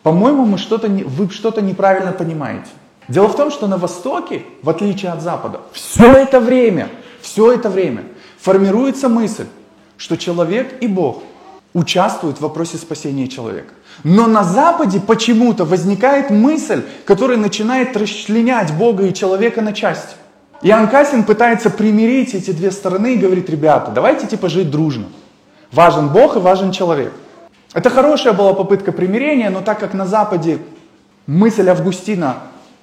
по-моему, 0.04 0.46
мы 0.46 0.58
что-то 0.58 0.88
не, 0.88 1.04
вы 1.04 1.30
что-то 1.30 1.62
неправильно 1.62 2.12
понимаете. 2.12 2.70
Дело 3.08 3.28
в 3.28 3.36
том, 3.36 3.52
что 3.52 3.68
на 3.68 3.78
Востоке, 3.78 4.44
в 4.64 4.70
отличие 4.70 5.12
от 5.12 5.22
Запада, 5.22 5.62
все 5.74 6.12
это 6.12 6.40
время, 6.40 6.90
все 7.22 7.52
это 7.52 7.70
время 7.70 8.04
формируется 8.40 9.10
мысль, 9.10 9.46
что 9.98 10.18
человек 10.18 10.82
и 10.82 10.88
Бог 10.88 11.22
участвуют 11.74 12.38
в 12.38 12.42
вопросе 12.42 12.78
спасения 12.78 13.28
человека. 13.28 13.74
Но 14.04 14.28
на 14.28 14.44
Западе 14.44 15.00
почему-то 15.00 15.66
возникает 15.66 16.30
мысль, 16.30 16.84
которая 17.06 17.38
начинает 17.38 17.96
расчленять 17.96 18.74
Бога 18.74 19.06
и 19.06 19.14
человека 19.14 19.62
на 19.62 19.74
части. 19.74 20.16
Иоанн 20.64 20.88
Касин 20.90 21.24
пытается 21.24 21.70
примирить 21.70 22.36
эти 22.36 22.52
две 22.52 22.72
стороны 22.72 23.16
и 23.16 23.18
говорит, 23.18 23.50
ребята, 23.50 23.92
давайте 23.92 24.28
типа 24.28 24.50
жить 24.50 24.70
дружно. 24.70 25.06
Важен 25.72 26.10
Бог 26.10 26.36
и 26.36 26.40
важен 26.40 26.72
человек. 26.72 27.14
Это 27.74 27.90
хорошая 27.90 28.34
была 28.34 28.54
попытка 28.54 28.92
примирения, 28.92 29.50
но 29.50 29.62
так 29.62 29.80
как 29.80 29.94
на 29.94 30.06
Западе 30.06 30.60
мысль 31.26 31.70
Августина 31.70 32.38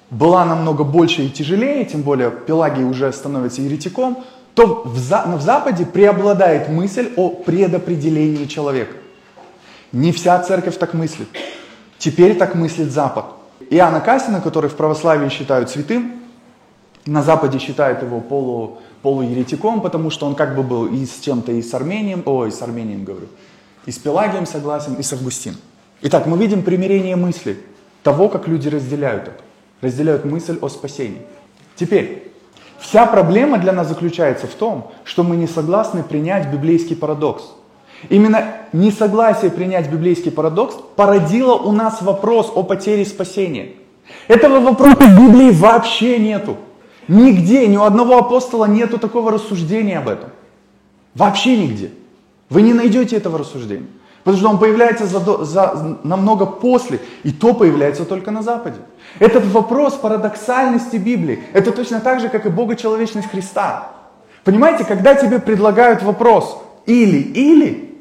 была 0.09 0.43
намного 0.43 0.83
больше 0.83 1.23
и 1.23 1.29
тяжелее, 1.29 1.85
тем 1.85 2.01
более 2.01 2.31
Пелагий 2.31 2.83
уже 2.83 3.13
становится 3.13 3.61
еретиком, 3.61 4.23
то 4.53 4.83
в, 4.85 4.95
в 4.95 5.41
Западе 5.41 5.85
преобладает 5.85 6.69
мысль 6.69 7.11
о 7.15 7.29
предопределении 7.29 8.45
человека. 8.45 8.93
Не 9.91 10.11
вся 10.11 10.39
церковь 10.43 10.77
так 10.77 10.93
мыслит. 10.93 11.27
Теперь 11.97 12.37
так 12.37 12.55
мыслит 12.55 12.91
Запад. 12.91 13.25
Иоанна 13.69 14.01
Касина, 14.01 14.41
который 14.41 14.69
в 14.69 14.75
православии 14.75 15.29
считают 15.29 15.69
святым, 15.69 16.13
на 17.05 17.23
Западе 17.23 17.59
считают 17.59 18.01
его 18.03 18.19
полу, 18.19 18.79
полуеретиком, 19.01 19.81
потому 19.81 20.09
что 20.09 20.25
он 20.25 20.35
как 20.35 20.55
бы 20.55 20.63
был 20.63 20.87
и 20.87 21.05
с 21.05 21.19
чем-то 21.19 21.51
и 21.51 21.61
с 21.61 21.73
Армением, 21.73 22.23
ой, 22.25 22.51
с 22.51 22.61
Армением 22.61 23.03
говорю, 23.03 23.27
и 23.85 23.91
с 23.91 23.97
Пелагием 23.97 24.45
согласен, 24.45 24.95
и 24.95 25.03
с 25.03 25.13
Августином. 25.13 25.59
Итак, 26.01 26.25
мы 26.27 26.37
видим 26.37 26.63
примирение 26.63 27.15
мысли, 27.15 27.57
того, 28.03 28.29
как 28.29 28.47
люди 28.47 28.69
разделяют 28.69 29.23
это. 29.23 29.43
Разделяют 29.81 30.25
мысль 30.25 30.57
о 30.61 30.69
спасении. 30.69 31.21
Теперь, 31.75 32.28
вся 32.79 33.05
проблема 33.05 33.57
для 33.57 33.71
нас 33.71 33.87
заключается 33.87 34.47
в 34.47 34.53
том, 34.53 34.91
что 35.03 35.23
мы 35.23 35.35
не 35.35 35.47
согласны 35.47 36.03
принять 36.03 36.47
библейский 36.47 36.95
парадокс– 36.95 37.43
Именно 38.07 38.45
несогласие 38.71 39.51
принять 39.51 39.91
библейский 39.91 40.31
парадокс 40.31 40.75
породило 40.95 41.55
у 41.55 41.71
нас 41.71 42.01
вопрос 42.01 42.51
о 42.55 42.63
потере 42.63 43.05
спасения. 43.05 43.73
Этого 44.27 44.61
вопроса 44.61 45.01
в 45.01 45.19
Библии 45.19 45.51
вообще 45.51 46.17
нету. 46.17 46.57
Нигде, 47.07 47.67
ни 47.67 47.75
у 47.75 47.83
одного 47.83 48.17
апостола 48.17 48.65
нету 48.65 48.99
такого 48.99 49.31
рассуждения 49.31 49.97
об 49.97 50.07
этом. 50.07 50.29
Вообще 51.13 51.57
нигде. 51.57 51.91
Вы 52.49 52.61
не 52.61 52.73
найдете 52.73 53.17
этого 53.17 53.39
рассуждения. 53.39 53.87
Потому 54.23 54.37
что 54.37 54.49
он 54.49 54.59
появляется 54.59 55.05
за, 55.05 55.19
за, 55.45 55.97
намного 56.03 56.45
после, 56.45 56.99
и 57.23 57.31
то 57.31 57.53
появляется 57.53 58.05
только 58.05 58.31
на 58.31 58.41
Западе. 58.41 58.77
Этот 59.17 59.45
вопрос 59.45 59.93
парадоксальности 59.93 60.97
Библии, 60.97 61.43
это 61.53 61.71
точно 61.71 61.99
так 61.99 62.19
же, 62.19 62.29
как 62.29 62.45
и 62.45 62.49
богочеловечность 62.49 63.29
Христа. 63.29 63.89
Понимаете, 64.43 64.83
когда 64.83 65.15
тебе 65.15 65.39
предлагают 65.39 66.03
вопрос 66.03 66.61
или-или, 66.85 67.97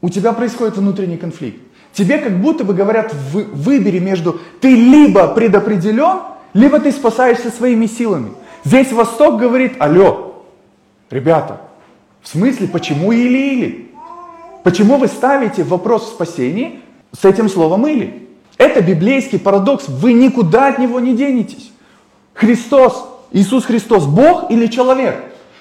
у 0.00 0.08
тебя 0.08 0.32
происходит 0.32 0.76
внутренний 0.76 1.16
конфликт. 1.16 1.60
Тебе 1.92 2.18
как 2.18 2.40
будто 2.40 2.64
бы 2.64 2.72
говорят, 2.74 3.14
вы, 3.32 3.44
выбери 3.44 3.98
между 3.98 4.40
ты 4.60 4.74
либо 4.74 5.28
предопределен, 5.28 6.20
либо 6.54 6.80
ты 6.80 6.90
спасаешься 6.92 7.50
своими 7.50 7.86
силами. 7.86 8.32
Здесь 8.64 8.92
Восток 8.92 9.38
говорит, 9.38 9.74
алло, 9.78 10.44
ребята, 11.10 11.60
в 12.22 12.28
смысле, 12.28 12.68
почему 12.68 13.12
или-или? 13.12 13.91
Почему 14.62 14.96
вы 14.96 15.08
ставите 15.08 15.64
вопрос 15.64 16.04
в 16.04 16.08
спасении 16.08 16.80
с 17.12 17.24
этим 17.24 17.48
словом 17.48 17.86
«или»? 17.86 18.28
Это 18.58 18.80
библейский 18.80 19.38
парадокс, 19.38 19.88
вы 19.88 20.12
никуда 20.12 20.68
от 20.68 20.78
него 20.78 21.00
не 21.00 21.16
денетесь. 21.16 21.72
Христос, 22.34 23.08
Иисус 23.32 23.64
Христос, 23.64 24.06
Бог 24.06 24.50
или 24.50 24.66
человек? 24.66 25.16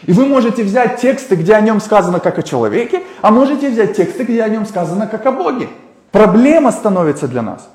И 0.05 0.13
вы 0.13 0.25
можете 0.25 0.63
взять 0.63 0.99
тексты, 0.99 1.35
где 1.35 1.53
о 1.53 1.61
нем 1.61 1.79
сказано 1.79 2.19
как 2.19 2.37
о 2.39 2.43
человеке, 2.43 3.01
а 3.21 3.31
можете 3.31 3.69
взять 3.69 3.95
тексты, 3.95 4.23
где 4.23 4.43
о 4.43 4.49
нем 4.49 4.65
сказано 4.65 5.07
как 5.07 5.25
о 5.25 5.31
Боге. 5.31 5.67
Проблема 6.11 6.71
становится 6.71 7.27
для 7.27 7.41
нас, 7.41 7.69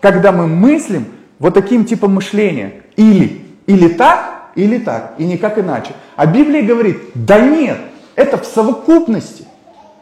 когда 0.00 0.32
мы 0.32 0.46
мыслим 0.46 1.06
вот 1.38 1.54
таким 1.54 1.84
типом 1.84 2.14
мышления. 2.14 2.82
Или, 2.96 3.42
или 3.66 3.88
так, 3.88 4.50
или 4.54 4.78
так, 4.78 5.14
и 5.18 5.24
никак 5.24 5.58
иначе. 5.58 5.92
А 6.16 6.26
Библия 6.26 6.62
говорит, 6.62 6.98
да 7.14 7.40
нет, 7.40 7.78
это 8.14 8.38
в 8.38 8.44
совокупности. 8.44 9.46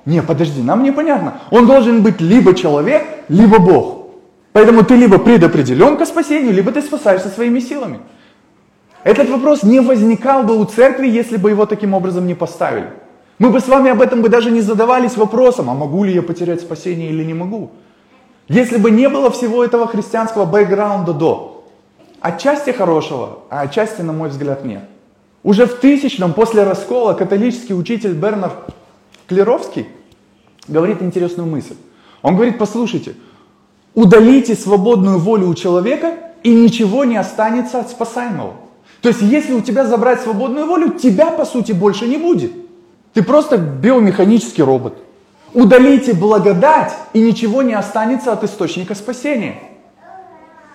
Не, 0.05 0.23
подожди, 0.23 0.63
нам 0.63 0.83
непонятно. 0.83 1.35
Он 1.51 1.67
должен 1.67 2.03
быть 2.03 2.21
либо 2.21 2.55
человек, 2.55 3.03
либо 3.29 3.59
Бог. 3.59 4.09
Поэтому 4.53 4.85
ты 4.85 4.97
либо 4.97 5.19
предопределен 5.19 5.97
к 5.97 6.05
спасению, 6.05 6.53
либо 6.53 6.73
ты 6.73 6.83
спасаешься 6.83 7.29
своими 7.29 7.61
силами. 7.61 8.01
Этот 9.05 9.31
вопрос 9.31 9.63
не 9.63 9.81
возникал 9.81 10.43
бы 10.43 10.59
у 10.59 10.65
церкви, 10.65 11.09
если 11.09 11.37
бы 11.37 11.51
его 11.51 11.67
таким 11.67 11.95
образом 11.95 12.27
не 12.27 12.35
поставили. 12.35 12.91
Мы 13.39 13.51
бы 13.51 13.61
с 13.61 13.67
вами 13.67 13.91
об 13.91 14.01
этом 14.01 14.23
бы 14.23 14.29
даже 14.29 14.51
не 14.51 14.61
задавались 14.61 15.17
вопросом, 15.17 15.71
а 15.71 15.75
могу 15.75 16.05
ли 16.05 16.13
я 16.13 16.23
потерять 16.23 16.61
спасение 16.61 17.11
или 17.11 17.25
не 17.25 17.35
могу. 17.35 17.71
Если 18.49 18.77
бы 18.77 18.91
не 18.91 19.09
было 19.09 19.31
всего 19.31 19.65
этого 19.65 19.87
христианского 19.87 20.45
бэкграунда 20.45 21.13
до. 21.13 21.65
Отчасти 22.21 22.71
хорошего, 22.71 23.41
а 23.51 23.63
отчасти, 23.63 24.03
на 24.03 24.13
мой 24.13 24.29
взгляд, 24.29 24.65
нет. 24.65 24.85
Уже 25.43 25.67
в 25.67 25.75
тысячном 25.75 26.35
после 26.35 26.63
раскола 26.63 27.15
католический 27.15 27.75
учитель 27.75 28.13
Бернард 28.13 28.53
Клеровский 29.33 29.87
говорит 30.69 31.01
интересную 31.01 31.49
мысль. 31.49 31.77
Он 32.21 32.35
говорит, 32.37 32.59
послушайте, 32.59 33.15
удалите 33.95 34.55
свободную 34.55 35.19
волю 35.19 35.49
у 35.49 35.55
человека, 35.55 36.19
и 36.43 36.53
ничего 36.53 37.05
не 37.05 37.17
останется 37.17 37.81
от 37.81 37.89
спасаемого. 37.89 38.55
То 39.01 39.09
есть, 39.09 39.23
если 39.23 39.55
у 39.55 39.63
тебя 39.63 39.87
забрать 39.87 40.21
свободную 40.21 40.67
волю, 40.67 40.91
тебя, 40.91 41.31
по 41.31 41.47
сути, 41.47 41.73
больше 41.73 42.07
не 42.07 42.19
будет. 42.19 42.53
Ты 43.15 43.23
просто 43.23 43.57
биомеханический 43.57 44.63
робот. 44.63 44.99
Удалите 45.55 46.13
благодать, 46.13 46.93
и 47.15 47.21
ничего 47.21 47.63
не 47.63 47.73
останется 47.73 48.33
от 48.33 48.45
источника 48.45 48.95
спасения. 48.95 49.63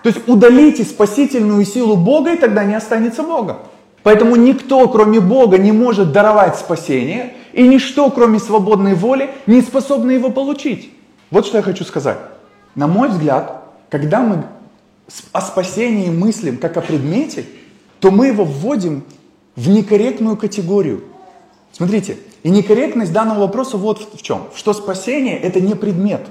То 0.02 0.10
есть 0.10 0.28
удалите 0.28 0.84
спасительную 0.84 1.64
силу 1.64 1.96
Бога, 1.96 2.34
и 2.34 2.38
тогда 2.38 2.64
не 2.64 2.74
останется 2.76 3.22
Бога. 3.22 3.60
Поэтому 4.08 4.38
никто, 4.38 4.88
кроме 4.88 5.20
Бога, 5.20 5.58
не 5.58 5.74
может 5.74 6.14
даровать 6.14 6.56
спасение, 6.56 7.34
и 7.52 7.68
ничто, 7.68 8.10
кроме 8.10 8.40
свободной 8.40 8.94
воли, 8.94 9.32
не 9.48 9.62
способно 9.62 10.12
его 10.12 10.30
получить. 10.30 10.94
Вот 11.30 11.46
что 11.46 11.58
я 11.58 11.62
хочу 11.62 11.84
сказать. 11.84 12.18
На 12.74 12.88
мой 12.88 13.10
взгляд, 13.10 13.66
когда 13.90 14.22
мы 14.22 14.46
о 15.34 15.42
спасении 15.42 16.10
мыслим 16.10 16.56
как 16.56 16.78
о 16.78 16.82
предмете, 16.82 17.44
то 18.00 18.10
мы 18.10 18.28
его 18.28 18.46
вводим 18.46 19.04
в 19.58 19.68
некорректную 19.68 20.38
категорию. 20.38 21.04
Смотрите, 21.74 22.16
и 22.44 22.50
некорректность 22.50 23.12
данного 23.12 23.42
вопроса 23.42 23.76
вот 23.76 24.08
в 24.14 24.22
чем. 24.22 24.44
Что 24.56 24.72
спасение 24.72 25.38
это 25.38 25.60
не 25.60 25.76
предмет. 25.76 26.22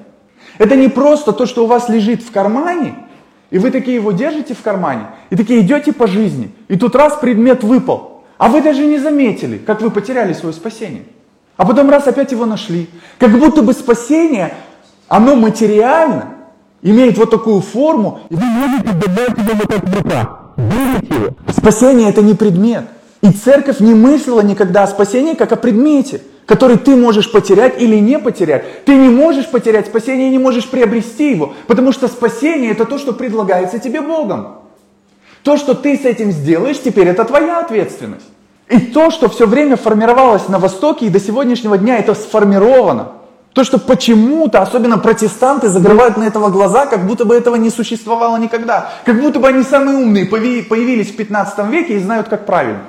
Это 0.56 0.76
не 0.76 0.88
просто 0.88 1.32
то, 1.32 1.44
что 1.44 1.64
у 1.64 1.66
вас 1.66 1.90
лежит 1.90 2.22
в 2.22 2.30
кармане, 2.30 3.05
и 3.50 3.59
вы 3.59 3.70
такие 3.70 3.96
его 3.96 4.12
держите 4.12 4.54
в 4.54 4.62
кармане, 4.62 5.06
и 5.30 5.37
такие 5.37 5.61
идете 5.61 5.92
по 5.92 6.06
жизни, 6.06 6.50
и 6.68 6.76
тут 6.76 6.96
раз 6.96 7.16
предмет 7.16 7.62
выпал, 7.62 8.24
а 8.38 8.48
вы 8.48 8.62
даже 8.62 8.85
не 8.85 8.98
заметили, 8.98 9.59
как 9.59 9.80
вы 9.80 9.90
потеряли 9.90 10.32
свое 10.32 10.54
спасение. 10.54 11.04
А 11.56 11.64
потом 11.64 11.88
раз 11.88 12.06
опять 12.06 12.32
его 12.32 12.44
нашли. 12.44 12.88
Как 13.18 13.30
будто 13.30 13.62
бы 13.62 13.72
спасение, 13.72 14.54
оно 15.09 15.37
материально, 15.37 16.35
имеет 16.82 17.16
вот 17.16 17.30
такую 17.30 17.61
форму, 17.62 18.20
и 18.28 18.35
вы 18.35 18.44
можете 18.44 18.92
добавить 18.92 19.38
его 19.38 19.62
вот 19.68 19.88
в 19.88 19.96
руках. 19.96 20.40
Спасение 21.56 22.11
это 22.11 22.22
не 22.22 22.35
предмет. 22.35 22.85
И 23.22 23.30
церковь 23.30 23.80
не 23.80 23.94
мыслила 23.94 24.40
никогда 24.40 24.85
о 24.85 24.87
спасении 24.87 25.35
как 25.35 25.52
о 25.52 25.56
предмете, 25.56 26.20
который 26.46 26.78
ты 26.78 26.94
можешь 26.94 27.30
потерять 27.30 27.80
или 27.80 27.96
не 27.96 28.18
потерять. 28.18 28.85
Ты 28.85 28.94
не 28.94 29.09
можешь 29.09 29.48
потерять 29.48 29.87
спасение 29.87 30.30
не 30.30 30.38
можешь 30.38 30.68
приобрести 30.68 31.30
его, 31.30 31.54
потому 31.66 31.92
что 31.92 32.09
спасение 32.09 32.70
это 32.70 32.85
то, 32.85 32.98
что 32.98 33.12
предлагается 33.12 33.78
тебе 33.78 34.00
Богом. 34.00 34.59
То, 35.42 35.56
что 35.56 35.74
ты 35.74 35.96
с 35.96 36.04
этим 36.04 36.32
сделаешь, 36.32 36.80
теперь 36.80 37.09
это 37.09 37.24
твоя 37.24 37.61
ответственность. 37.61 38.26
И 38.68 38.78
то, 38.78 39.11
что 39.11 39.28
все 39.28 39.46
время 39.46 39.76
формировалось 39.76 40.48
на 40.48 40.59
Востоке 40.59 41.06
и 41.06 41.09
до 41.11 41.20
сегодняшнего 41.20 41.78
дня, 41.78 41.98
это 41.98 42.14
сформировано. 42.14 43.12
То, 43.52 43.64
что 43.64 43.78
почему-то, 43.78 44.61
особенно 44.61 44.98
протестанты, 44.98 45.68
закрывают 45.68 46.16
на 46.16 46.24
этого 46.24 46.50
глаза, 46.50 46.87
как 46.87 47.06
будто 47.06 47.24
бы 47.24 47.35
этого 47.35 47.54
не 47.56 47.70
существовало 47.70 48.37
никогда. 48.37 48.92
Как 49.04 49.20
будто 49.20 49.38
бы 49.38 49.48
они 49.48 49.62
самые 49.62 49.98
умные, 49.98 50.26
появились 50.26 51.11
в 51.11 51.16
15 51.16 51.66
веке 51.70 51.96
и 51.96 52.00
знают, 52.00 52.28
как 52.28 52.44
правильно. 52.44 52.82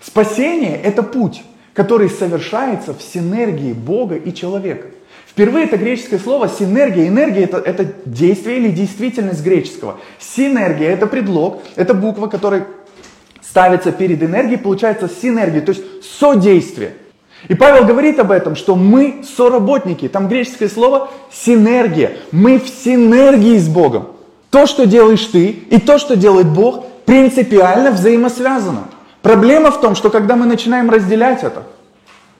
Спасение– 0.00 0.76
это 0.84 1.02
путь, 1.02 1.42
который 1.74 2.10
совершается 2.10 2.94
в 2.94 3.02
синергии 3.02 3.72
Бога 3.72 4.16
и 4.16 4.32
человека. 4.32 4.88
Впервые 5.26 5.64
это 5.64 5.78
греческое 5.78 6.18
слово 6.18 6.48
синергия. 6.48 7.08
Энергия 7.08 7.44
это, 7.44 7.56
это 7.56 7.86
действие 8.04 8.58
или 8.58 8.68
действительность 8.68 9.42
греческого. 9.42 9.98
Синергия 10.18 10.90
это 10.90 11.06
предлог, 11.06 11.62
это 11.74 11.94
буква, 11.94 12.26
которая 12.26 12.66
ставится 13.40 13.92
перед 13.92 14.22
энергией, 14.22 14.58
получается 14.58 15.08
синергия, 15.08 15.62
то 15.62 15.70
есть 15.72 15.82
содействие. 16.18 16.94
И 17.48 17.54
Павел 17.54 17.86
говорит 17.86 18.18
об 18.18 18.30
этом, 18.30 18.56
что 18.56 18.76
мы 18.76 19.24
соработники. 19.36 20.08
Там 20.08 20.28
греческое 20.28 20.68
слово 20.68 21.10
синергия. 21.30 22.12
Мы 22.30 22.58
в 22.58 22.68
синергии 22.68 23.58
с 23.58 23.68
Богом. 23.68 24.08
То, 24.50 24.66
что 24.66 24.86
делаешь 24.86 25.24
ты, 25.26 25.48
и 25.48 25.80
то, 25.80 25.98
что 25.98 26.14
делает 26.14 26.46
Бог, 26.46 26.84
принципиально 27.04 27.90
взаимосвязано. 27.90 28.88
Проблема 29.22 29.70
в 29.70 29.80
том, 29.80 29.94
что 29.94 30.10
когда 30.10 30.34
мы 30.34 30.46
начинаем 30.46 30.90
разделять 30.90 31.44
это, 31.44 31.62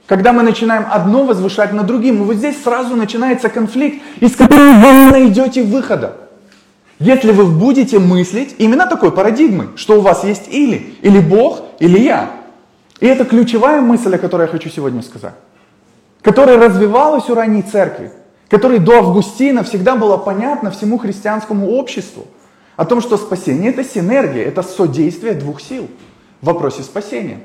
когда 0.06 0.32
мы 0.32 0.42
начинаем 0.42 0.84
одно 0.90 1.22
возвышать 1.22 1.72
над 1.72 1.86
другим, 1.86 2.22
и 2.22 2.24
вот 2.24 2.36
здесь 2.36 2.60
сразу 2.62 2.96
начинается 2.96 3.48
конфликт, 3.48 4.02
из 4.20 4.34
которого 4.34 4.72
вы 4.72 4.92
не 4.92 5.10
найдете 5.10 5.62
выхода. 5.62 6.16
Если 6.98 7.32
вы 7.32 7.46
будете 7.46 7.98
мыслить 7.98 8.56
именно 8.58 8.86
такой 8.86 9.12
парадигмой, 9.12 9.68
что 9.76 9.98
у 9.98 10.00
вас 10.00 10.24
есть 10.24 10.48
или, 10.48 10.94
или 11.02 11.20
Бог, 11.20 11.62
или 11.78 11.98
я. 11.98 12.30
И 13.00 13.06
это 13.06 13.24
ключевая 13.24 13.80
мысль, 13.80 14.14
о 14.14 14.18
которой 14.18 14.42
я 14.42 14.48
хочу 14.48 14.68
сегодня 14.68 15.02
сказать, 15.02 15.34
которая 16.20 16.58
развивалась 16.58 17.28
у 17.30 17.34
ранней 17.34 17.62
церкви, 17.62 18.12
которой 18.48 18.78
до 18.78 18.98
Августина 18.98 19.64
всегда 19.64 19.96
было 19.96 20.16
понятно 20.16 20.70
всему 20.70 20.98
христианскому 20.98 21.70
обществу, 21.70 22.26
о 22.76 22.84
том, 22.84 23.00
что 23.00 23.16
спасение 23.16 23.70
это 23.70 23.84
синергия, 23.84 24.44
это 24.44 24.62
содействие 24.62 25.34
двух 25.34 25.60
сил 25.60 25.88
в 26.42 26.46
вопросе 26.46 26.82
спасения. 26.82 27.38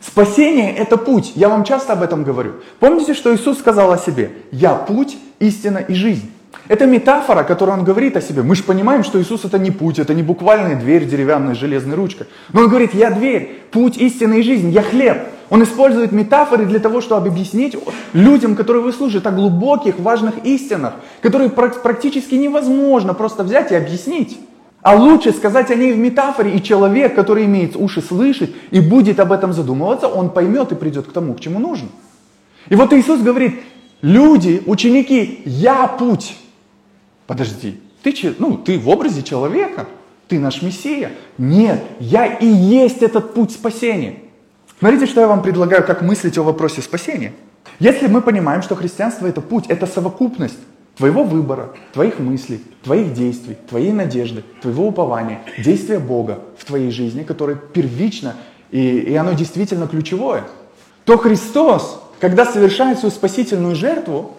Спасение– 0.00 0.74
это 0.76 0.96
путь. 0.96 1.32
Я 1.34 1.48
вам 1.48 1.64
часто 1.64 1.92
об 1.92 2.02
этом 2.02 2.24
говорю. 2.24 2.54
Помните, 2.78 3.14
что 3.14 3.34
Иисус 3.34 3.58
сказал 3.58 3.92
о 3.92 3.98
себе? 3.98 4.32
«Я 4.50 4.74
путь, 4.74 5.16
истина 5.38 5.78
и 5.78 5.94
жизнь». 5.94 6.30
Это 6.68 6.86
метафора, 6.86 7.42
которую 7.42 7.78
он 7.78 7.84
говорит 7.84 8.16
о 8.16 8.20
себе. 8.20 8.42
Мы 8.42 8.54
же 8.54 8.62
понимаем, 8.62 9.04
что 9.04 9.20
Иисус 9.20 9.44
это 9.44 9.58
не 9.58 9.70
путь, 9.70 9.98
это 9.98 10.14
не 10.14 10.22
буквальная 10.22 10.76
дверь 10.76 11.04
деревянная 11.04 11.54
железной 11.54 11.96
ручкой. 11.96 12.26
Но 12.52 12.62
он 12.62 12.68
говорит, 12.68 12.94
я 12.94 13.10
дверь, 13.10 13.60
путь, 13.72 13.96
истина 13.96 14.34
и 14.34 14.42
жизнь, 14.42 14.70
я 14.70 14.82
хлеб. 14.82 15.18
Он 15.48 15.64
использует 15.64 16.12
метафоры 16.12 16.64
для 16.64 16.78
того, 16.78 17.00
чтобы 17.00 17.26
объяснить 17.26 17.76
людям, 18.12 18.54
которые 18.54 18.84
вы 18.84 18.92
о 19.26 19.32
глубоких, 19.32 19.98
важных 19.98 20.44
истинах, 20.44 20.94
которые 21.22 21.50
практически 21.50 22.36
невозможно 22.36 23.14
просто 23.14 23.42
взять 23.42 23.72
и 23.72 23.74
объяснить. 23.74 24.38
А 24.82 24.94
лучше 24.96 25.32
сказать 25.32 25.70
о 25.70 25.74
ней 25.74 25.92
в 25.92 25.98
метафоре, 25.98 26.54
и 26.54 26.62
человек, 26.62 27.14
который 27.14 27.44
имеет 27.44 27.76
уши 27.76 28.00
слышать 28.00 28.50
и 28.70 28.80
будет 28.80 29.20
об 29.20 29.32
этом 29.32 29.52
задумываться, 29.52 30.08
он 30.08 30.30
поймет 30.30 30.72
и 30.72 30.74
придет 30.74 31.06
к 31.06 31.12
тому, 31.12 31.34
к 31.34 31.40
чему 31.40 31.58
нужно. 31.58 31.88
И 32.68 32.74
вот 32.74 32.92
Иисус 32.92 33.20
говорит, 33.20 33.60
люди, 34.00 34.62
ученики, 34.64 35.42
я 35.44 35.86
путь. 35.86 36.36
Подожди, 37.26 37.78
ты, 38.02 38.34
ну, 38.38 38.56
ты 38.56 38.78
в 38.78 38.88
образе 38.88 39.22
человека, 39.22 39.86
ты 40.28 40.38
наш 40.38 40.62
Мессия. 40.62 41.12
Нет, 41.36 41.82
я 41.98 42.24
и 42.24 42.46
есть 42.46 43.02
этот 43.02 43.34
путь 43.34 43.52
спасения. 43.52 44.20
Смотрите, 44.78 45.06
что 45.06 45.20
я 45.20 45.28
вам 45.28 45.42
предлагаю, 45.42 45.84
как 45.84 46.00
мыслить 46.00 46.38
о 46.38 46.42
вопросе 46.42 46.80
спасения. 46.80 47.34
Если 47.80 48.06
мы 48.06 48.22
понимаем, 48.22 48.62
что 48.62 48.76
христианство 48.76 49.26
это 49.26 49.42
путь, 49.42 49.66
это 49.68 49.86
совокупность 49.86 50.58
твоего 51.00 51.24
выбора, 51.24 51.70
твоих 51.94 52.18
мыслей, 52.18 52.62
твоих 52.82 53.14
действий, 53.14 53.56
твоей 53.70 53.90
надежды, 53.90 54.44
твоего 54.60 54.88
упования, 54.88 55.40
действия 55.56 55.98
Бога 55.98 56.40
в 56.58 56.66
твоей 56.66 56.90
жизни, 56.90 57.22
которое 57.22 57.56
первично 57.56 58.34
и, 58.70 58.98
и 58.98 59.14
оно 59.14 59.32
действительно 59.32 59.88
ключевое, 59.88 60.44
то 61.06 61.16
Христос, 61.16 62.02
когда 62.20 62.44
совершает 62.44 62.98
свою 62.98 63.12
спасительную 63.12 63.76
жертву, 63.76 64.32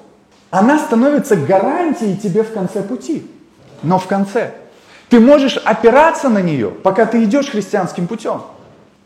она 0.52 0.78
становится 0.78 1.36
гарантией 1.36 2.16
тебе 2.16 2.44
в 2.44 2.54
конце 2.54 2.84
пути. 2.84 3.26
Но 3.82 3.98
в 3.98 4.06
конце. 4.06 4.54
Ты 5.10 5.20
можешь 5.20 5.58
опираться 5.58 6.30
на 6.30 6.44
нее, 6.44 6.70
пока 6.70 7.08
ты 7.08 7.24
идешь 7.24 7.50
христианским 7.50 8.06
путем. 8.06 8.44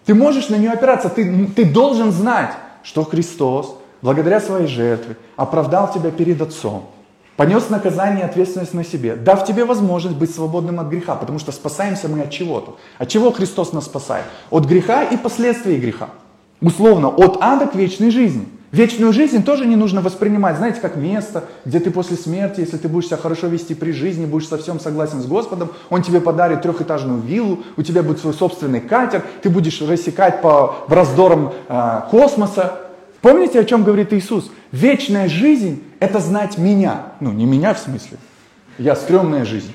Ты 0.04 0.14
можешь 0.14 0.50
на 0.50 0.56
нее 0.56 0.72
опираться. 0.72 1.08
Ты, 1.08 1.48
ты 1.56 1.64
должен 1.64 2.12
знать, 2.12 2.52
что 2.84 3.06
Христос, 3.06 3.78
благодаря 4.02 4.42
своей 4.42 4.68
жертве, 4.68 5.16
оправдал 5.38 5.90
тебя 5.94 6.12
перед 6.12 6.42
Отцом. 6.42 6.90
Понес 7.36 7.70
наказание 7.70 8.22
и 8.22 8.26
ответственность 8.26 8.74
на 8.74 8.86
себе, 8.86 9.16
дав 9.16 9.46
тебе 9.46 9.66
возможность 9.66 10.16
быть 10.16 10.34
свободным 10.34 10.80
от 10.80 10.88
греха, 10.88 11.16
потому 11.16 11.38
что 11.38 11.52
спасаемся 11.52 12.08
мы 12.08 12.22
от 12.22 12.32
чего-то. 12.32 12.78
От 12.98 13.10
чего 13.10 13.32
Христос 13.32 13.74
нас 13.74 13.86
спасает? 13.86 14.26
От 14.50 14.66
греха 14.66 15.04
и 15.04 15.18
последствий 15.18 15.78
греха. 15.78 16.10
Условно, 16.62 17.10
от 17.10 17.38
ада 17.42 17.68
к 17.68 17.76
вечной 17.76 18.10
жизни. 18.10 18.48
Вечную 18.72 19.14
жизнь 19.14 19.44
тоже 19.44 19.66
не 19.66 19.76
нужно 19.76 20.02
воспринимать, 20.02 20.58
знаете, 20.58 20.82
как 20.82 20.98
место, 20.98 21.46
где 21.64 21.80
ты 21.80 21.92
после 21.92 22.18
смерти, 22.18 22.62
если 22.62 22.78
ты 22.78 22.90
будешь 22.90 23.08
себя 23.08 23.18
хорошо 23.18 23.48
вести 23.48 23.74
при 23.74 23.92
жизни, 23.92 24.26
будешь 24.26 24.48
совсем 24.48 24.80
согласен 24.80 25.22
с 25.22 25.26
Господом, 25.26 25.70
Он 25.90 26.02
тебе 26.02 26.20
подарит 26.20 26.62
трехэтажную 26.62 27.22
виллу, 27.22 27.60
у 27.78 27.84
тебя 27.84 28.04
будет 28.04 28.20
свой 28.20 28.34
собственный 28.34 28.82
катер, 28.82 29.24
ты 29.42 29.50
будешь 29.50 29.82
рассекать 29.82 30.42
по 30.42 30.76
раздорам 30.90 31.54
э, 31.70 32.02
космоса. 32.12 32.85
Помните, 33.26 33.60
о 33.60 33.64
чем 33.64 33.84
говорит 33.84 34.14
Иисус? 34.14 34.52
Вечная 34.72 35.28
жизнь– 35.28 35.82
это 36.00 36.20
знать 36.20 36.60
меня. 36.60 37.14
Ну, 37.20 37.32
не 37.32 37.46
меня 37.46 37.74
в 37.74 37.80
смысле. 37.80 38.20
Я 38.78 38.96
стрёмная 38.96 39.46
жизнь. 39.46 39.74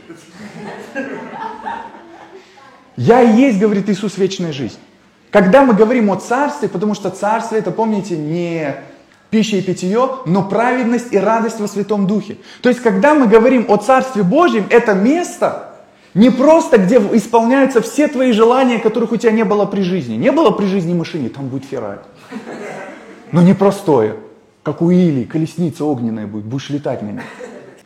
Я 2.97 3.23
и 3.23 3.37
есть, 3.37 3.59
говорит 3.59 3.91
Иисус, 3.91 4.19
вечная 4.19 4.53
жизнь. 4.53 4.79
Когда 5.33 5.65
мы 5.65 5.75
говорим 5.75 6.13
о 6.13 6.15
царстве, 6.15 6.69
потому 6.69 6.95
что 6.95 7.11
царство 7.11 7.57
это, 7.57 7.73
помните, 7.73 8.17
не 8.17 8.77
пища 9.31 9.57
и 9.57 9.63
питье, 9.63 10.19
но 10.27 10.45
праведность 10.45 11.13
и 11.13 11.19
радость 11.19 11.59
во 11.59 11.67
Святом 11.67 12.07
Духе. 12.07 12.37
То 12.63 12.69
есть, 12.69 12.81
когда 12.81 13.17
мы 13.17 13.27
говорим 13.27 13.67
о 13.69 13.79
Царстве 13.79 14.23
Божьем, 14.23 14.69
это 14.71 14.95
место 14.95 15.73
не 16.15 16.31
просто, 16.31 16.79
где 16.79 16.99
исполняются 16.99 17.83
все 17.83 18.07
твои 18.07 18.31
желания, 18.31 18.79
которых 18.79 19.11
у 19.11 19.17
тебя 19.17 19.33
не 19.33 19.45
было 19.45 19.67
при 19.67 19.81
жизни. 19.81 20.15
Не 20.15 20.31
было 20.31 20.53
при 20.53 20.67
жизни 20.67 20.95
машине, 20.95 21.31
там 21.31 21.49
будет 21.49 21.65
Феррари. 21.65 21.99
Но 23.33 23.43
не 23.43 23.55
простое, 23.55 24.17
как 24.63 24.83
у 24.83 24.91
Илии, 24.91 25.25
колесница 25.25 25.85
огненная 25.85 26.27
будет, 26.27 26.45
будешь 26.45 26.71
летать 26.71 27.03
ней. 27.03 27.21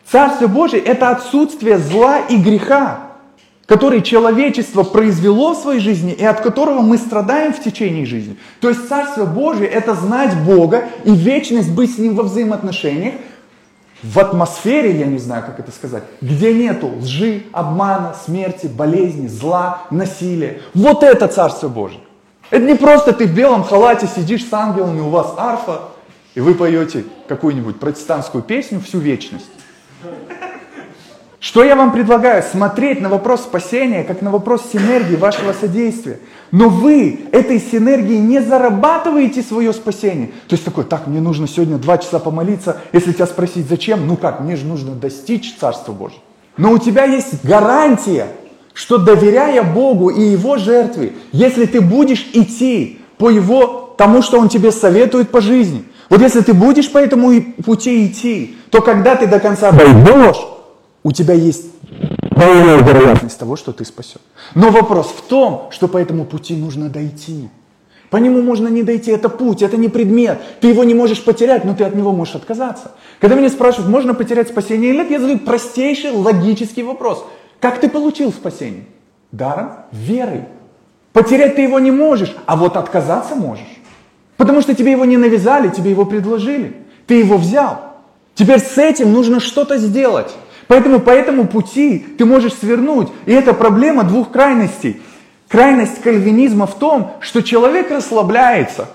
Царство 0.06 0.46
Божье– 0.46 0.80
это 0.80 1.10
отсутствие 1.10 1.78
зла 1.78 2.20
и 2.20 2.36
греха 2.36 3.14
который 3.66 4.02
человечество 4.02 4.82
произвело 4.82 5.54
в 5.54 5.58
своей 5.58 5.80
жизни 5.80 6.12
и 6.12 6.24
от 6.24 6.40
которого 6.40 6.82
мы 6.82 6.98
страдаем 6.98 7.52
в 7.52 7.62
течение 7.62 8.06
жизни. 8.06 8.36
То 8.60 8.68
есть 8.68 8.88
Царство 8.88 9.24
Божие– 9.24 9.68
это 9.70 9.94
знать 9.94 10.36
Бога 10.44 10.84
и 11.04 11.14
вечность 11.14 11.70
быть 11.70 11.94
с 11.94 11.98
Ним 11.98 12.14
во 12.14 12.24
взаимоотношениях, 12.24 13.14
в 14.02 14.18
атмосфере, 14.18 14.98
я 14.98 15.06
не 15.06 15.16
знаю, 15.16 15.44
как 15.46 15.58
это 15.60 15.72
сказать, 15.72 16.02
где 16.20 16.52
нету 16.52 16.90
лжи, 17.00 17.44
обмана, 17.52 18.14
смерти, 18.26 18.66
болезни, 18.66 19.28
зла, 19.28 19.84
насилия. 19.90 20.60
Вот 20.74 21.02
это 21.02 21.26
Царство 21.26 21.68
Божие. 21.68 22.00
Это 22.50 22.64
не 22.64 22.74
просто 22.74 23.12
ты 23.12 23.26
в 23.26 23.34
белом 23.34 23.64
халате 23.64 24.06
сидишь 24.06 24.46
с 24.46 24.52
ангелами, 24.52 25.00
у 25.00 25.08
вас 25.08 25.34
арфа, 25.36 25.82
и 26.34 26.40
вы 26.40 26.54
поете 26.54 27.04
какую-нибудь 27.28 27.78
протестантскую 27.80 28.42
песню 28.42 28.80
всю 28.80 28.98
вечность. 28.98 29.50
Что 31.44 31.62
я 31.62 31.76
вам 31.76 31.92
предлагаю? 31.92 32.42
Смотреть 32.42 33.02
на 33.02 33.10
вопрос 33.10 33.42
спасения, 33.42 34.02
как 34.02 34.22
на 34.22 34.30
вопрос 34.30 34.62
синергии 34.72 35.14
вашего 35.14 35.52
содействия. 35.52 36.20
Но 36.50 36.70
вы 36.70 37.26
этой 37.32 37.60
синергии 37.60 38.16
не 38.16 38.40
зарабатываете 38.40 39.42
свое 39.42 39.74
спасение. 39.74 40.28
То 40.48 40.54
есть 40.54 40.64
такой, 40.64 40.84
так, 40.84 41.06
мне 41.06 41.20
нужно 41.20 41.46
сегодня 41.46 41.76
два 41.76 41.98
часа 41.98 42.18
помолиться. 42.18 42.80
Если 42.94 43.12
тебя 43.12 43.26
спросить, 43.26 43.68
зачем? 43.68 44.06
Ну 44.06 44.16
как, 44.16 44.40
мне 44.40 44.56
же 44.56 44.64
нужно 44.64 44.92
достичь 44.92 45.54
Царства 45.60 45.92
Божьего. 45.92 46.22
Но 46.56 46.72
у 46.72 46.78
тебя 46.78 47.04
есть 47.04 47.44
гарантия, 47.44 48.28
что 48.74 48.98
доверяя 48.98 49.62
Богу 49.62 50.10
и 50.10 50.20
Его 50.20 50.58
жертве, 50.58 51.12
если 51.32 51.64
ты 51.64 51.80
будешь 51.80 52.28
идти 52.34 52.98
по 53.16 53.30
Его, 53.30 53.94
тому, 53.96 54.20
что 54.20 54.38
Он 54.38 54.48
тебе 54.48 54.72
советует 54.72 55.30
по 55.30 55.40
жизни, 55.40 55.84
вот 56.10 56.20
если 56.20 56.42
ты 56.42 56.52
будешь 56.52 56.90
по 56.92 56.98
этому 56.98 57.40
пути 57.64 58.06
идти, 58.06 58.56
то 58.70 58.82
когда 58.82 59.16
ты 59.16 59.26
до 59.26 59.40
конца 59.40 59.72
дойдешь, 59.72 60.44
у 61.02 61.12
тебя 61.12 61.34
есть 61.34 61.66
полная 62.30 62.78
вероятность 62.82 63.38
того, 63.38 63.56
что 63.56 63.72
ты 63.72 63.84
спасен. 63.84 64.20
Но 64.54 64.70
вопрос 64.70 65.14
в 65.16 65.22
том, 65.22 65.68
что 65.70 65.88
по 65.88 65.96
этому 65.96 66.24
пути 66.24 66.56
нужно 66.56 66.88
дойти. 66.88 67.48
По 68.10 68.18
нему 68.18 68.42
можно 68.42 68.68
не 68.68 68.82
дойти, 68.82 69.10
это 69.10 69.28
путь, 69.28 69.62
это 69.62 69.76
не 69.76 69.88
предмет. 69.88 70.38
Ты 70.60 70.68
его 70.68 70.84
не 70.84 70.94
можешь 70.94 71.24
потерять, 71.24 71.64
но 71.64 71.74
ты 71.74 71.84
от 71.84 71.94
него 71.94 72.12
можешь 72.12 72.34
отказаться. 72.34 72.92
Когда 73.18 73.34
меня 73.34 73.48
спрашивают, 73.48 73.90
можно 73.90 74.14
потерять 74.14 74.48
спасение 74.48 74.90
или 74.90 74.98
нет, 74.98 75.10
я 75.10 75.20
задаю 75.20 75.38
простейший 75.38 76.10
логический 76.10 76.82
вопрос. 76.82 77.24
Как 77.64 77.80
ты 77.80 77.88
получил 77.88 78.30
спасение? 78.30 78.84
Даром? 79.32 79.70
Верой. 79.90 80.42
Потерять 81.14 81.56
ты 81.56 81.62
его 81.62 81.78
не 81.78 81.90
можешь, 81.90 82.36
а 82.44 82.56
вот 82.56 82.76
отказаться 82.76 83.36
можешь. 83.36 83.80
Потому 84.36 84.60
что 84.60 84.74
тебе 84.74 84.90
его 84.90 85.06
не 85.06 85.16
навязали, 85.16 85.70
тебе 85.70 85.88
его 85.88 86.04
предложили. 86.04 86.76
Ты 87.06 87.14
его 87.14 87.38
взял. 87.38 87.94
Теперь 88.34 88.60
с 88.60 88.76
этим 88.76 89.14
нужно 89.14 89.40
что-то 89.40 89.78
сделать. 89.78 90.30
Поэтому 90.66 91.00
по 91.00 91.08
этому 91.08 91.46
пути 91.46 92.00
ты 92.18 92.26
можешь 92.26 92.52
свернуть. 92.52 93.08
И 93.24 93.32
это 93.32 93.54
проблема 93.54 94.04
двух 94.04 94.30
крайностей. 94.30 95.00
Крайность 95.48 96.02
кальвинизма 96.02 96.66
в 96.66 96.74
том, 96.74 97.12
что 97.20 97.40
человек 97.40 97.90
расслабляется. 97.90 98.90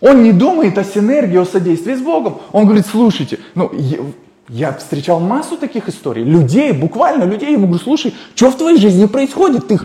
Он 0.00 0.24
не 0.24 0.32
думает 0.32 0.76
о 0.76 0.82
синергии, 0.82 1.36
о 1.36 1.44
содействии 1.44 1.94
с 1.94 2.00
Богом. 2.00 2.40
Он 2.50 2.64
говорит, 2.64 2.86
слушайте, 2.90 3.38
ну, 3.54 3.70
я, 4.48 4.72
встречал 4.72 5.20
массу 5.20 5.56
таких 5.56 5.88
историй. 5.88 6.24
Людей, 6.24 6.72
буквально 6.72 7.24
людей. 7.24 7.52
Я 7.52 7.58
говорю, 7.58 7.78
слушай, 7.78 8.14
что 8.34 8.50
в 8.50 8.56
твоей 8.56 8.78
жизни 8.78 9.06
происходит? 9.06 9.68
Ты 9.68 9.78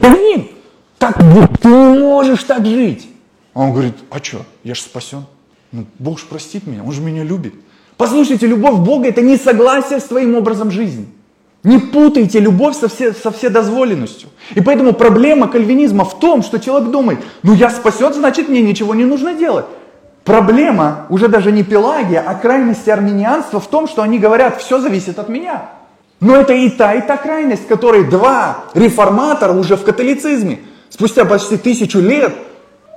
блин, 0.00 0.48
так, 0.98 1.16
ты 1.60 1.68
не 1.68 1.98
можешь 1.98 2.42
так 2.44 2.66
жить. 2.66 3.08
А 3.54 3.60
он 3.60 3.72
говорит, 3.72 3.94
а 4.10 4.18
что, 4.22 4.44
я 4.64 4.74
же 4.74 4.82
спасен. 4.82 5.24
Ну, 5.72 5.86
Бог 5.98 6.18
же 6.18 6.26
простит 6.26 6.66
меня, 6.66 6.82
Он 6.82 6.92
же 6.92 7.00
меня 7.00 7.22
любит. 7.22 7.54
Послушайте, 7.96 8.46
любовь 8.46 8.78
Бога– 8.80 9.08
это 9.08 9.22
не 9.22 9.36
согласие 9.36 10.00
с 10.00 10.04
твоим 10.04 10.34
образом 10.34 10.70
жизни. 10.70 11.06
Не 11.62 11.78
путайте 11.78 12.40
любовь 12.40 12.76
со, 12.76 12.88
все, 12.88 13.12
со 13.12 13.30
вседозволенностью. 13.30 14.30
И 14.54 14.62
поэтому 14.62 14.94
проблема 14.94 15.46
кальвинизма 15.46 16.04
в 16.04 16.18
том, 16.18 16.42
что 16.42 16.58
человек 16.58 16.90
думает, 16.90 17.20
ну 17.42 17.54
я 17.54 17.68
спасен, 17.68 18.14
значит 18.14 18.48
мне 18.48 18.62
ничего 18.62 18.94
не 18.94 19.04
нужно 19.04 19.34
делать. 19.34 19.66
Проблема 20.24 21.06
уже 21.08 21.28
даже 21.28 21.50
не 21.50 21.62
Пелагия, 21.62 22.22
а 22.26 22.34
крайности 22.34 22.90
армянианства 22.90 23.58
в 23.58 23.66
том, 23.66 23.88
что 23.88 24.02
они 24.02 24.18
говорят, 24.18 24.60
все 24.60 24.78
зависит 24.80 25.18
от 25.18 25.28
меня. 25.28 25.70
Но 26.20 26.36
это 26.36 26.52
и 26.52 26.68
та, 26.68 26.94
и 26.94 27.00
та 27.00 27.16
крайность, 27.16 27.66
которые 27.66 28.04
два 28.04 28.64
реформатора 28.74 29.54
уже 29.54 29.76
в 29.76 29.84
католицизме, 29.84 30.60
спустя 30.90 31.24
почти 31.24 31.56
тысячу 31.56 32.00
лет, 32.00 32.34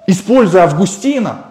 используя 0.08 0.64
Августина, 0.64 1.46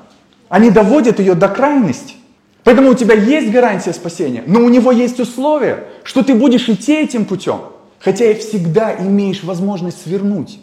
они 0.51 0.71
доводят 0.71 1.19
ее 1.19 1.35
до 1.35 1.49
крайности. 1.49 2.17
Поэтому 2.63 2.91
у 2.91 2.95
тебя 2.95 3.15
есть 3.15 3.51
гарантия 3.51 3.95
спасения, 3.95 4.45
но 4.47 4.61
у 4.61 4.69
него 4.69 4.93
есть 4.93 5.19
условие, 5.19 5.85
что 6.05 6.23
ты 6.23 6.35
будешь 6.35 6.69
идти 6.69 6.95
этим 6.95 7.25
путем, 7.25 7.61
хотя 7.99 8.27
и 8.27 8.35
всегда 8.35 8.95
имеешь 8.95 9.43
возможность 9.43 10.03
свернуть. 10.03 10.61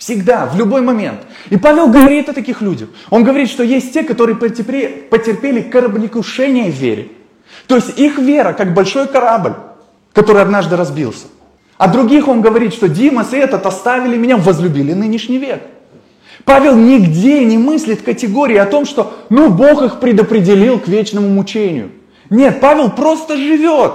Всегда, 0.00 0.46
в 0.46 0.56
любой 0.56 0.80
момент. 0.80 1.20
И 1.50 1.58
Павел 1.58 1.88
говорит 1.88 2.30
о 2.30 2.32
таких 2.32 2.62
людях. 2.62 2.88
Он 3.10 3.22
говорит, 3.22 3.50
что 3.50 3.62
есть 3.62 3.92
те, 3.92 4.02
которые 4.02 4.34
потерпели, 4.34 5.06
потерпели 5.10 5.60
кораблекрушение 5.60 6.72
в 6.72 6.74
вере. 6.74 7.08
То 7.66 7.76
есть 7.76 7.98
их 7.98 8.16
вера 8.16 8.54
как 8.54 8.72
большой 8.72 9.08
корабль, 9.08 9.56
который 10.14 10.40
однажды 10.40 10.76
разбился. 10.76 11.26
А 11.76 11.86
других 11.86 12.28
он 12.28 12.40
говорит, 12.40 12.72
что 12.72 12.88
Димас 12.88 13.34
и 13.34 13.36
этот 13.36 13.66
оставили 13.66 14.16
меня, 14.16 14.38
возлюбили 14.38 14.94
нынешний 14.94 15.36
век. 15.36 15.60
Павел 16.46 16.76
нигде 16.76 17.44
не 17.44 17.58
мыслит 17.58 18.00
категории 18.00 18.56
о 18.56 18.64
том, 18.64 18.86
что 18.86 19.12
ну 19.28 19.50
Бог 19.50 19.82
их 19.82 20.00
предопределил 20.00 20.78
к 20.78 20.88
вечному 20.88 21.28
мучению. 21.28 21.90
Нет, 22.30 22.58
Павел 22.62 22.90
просто 22.90 23.36
живет. 23.36 23.92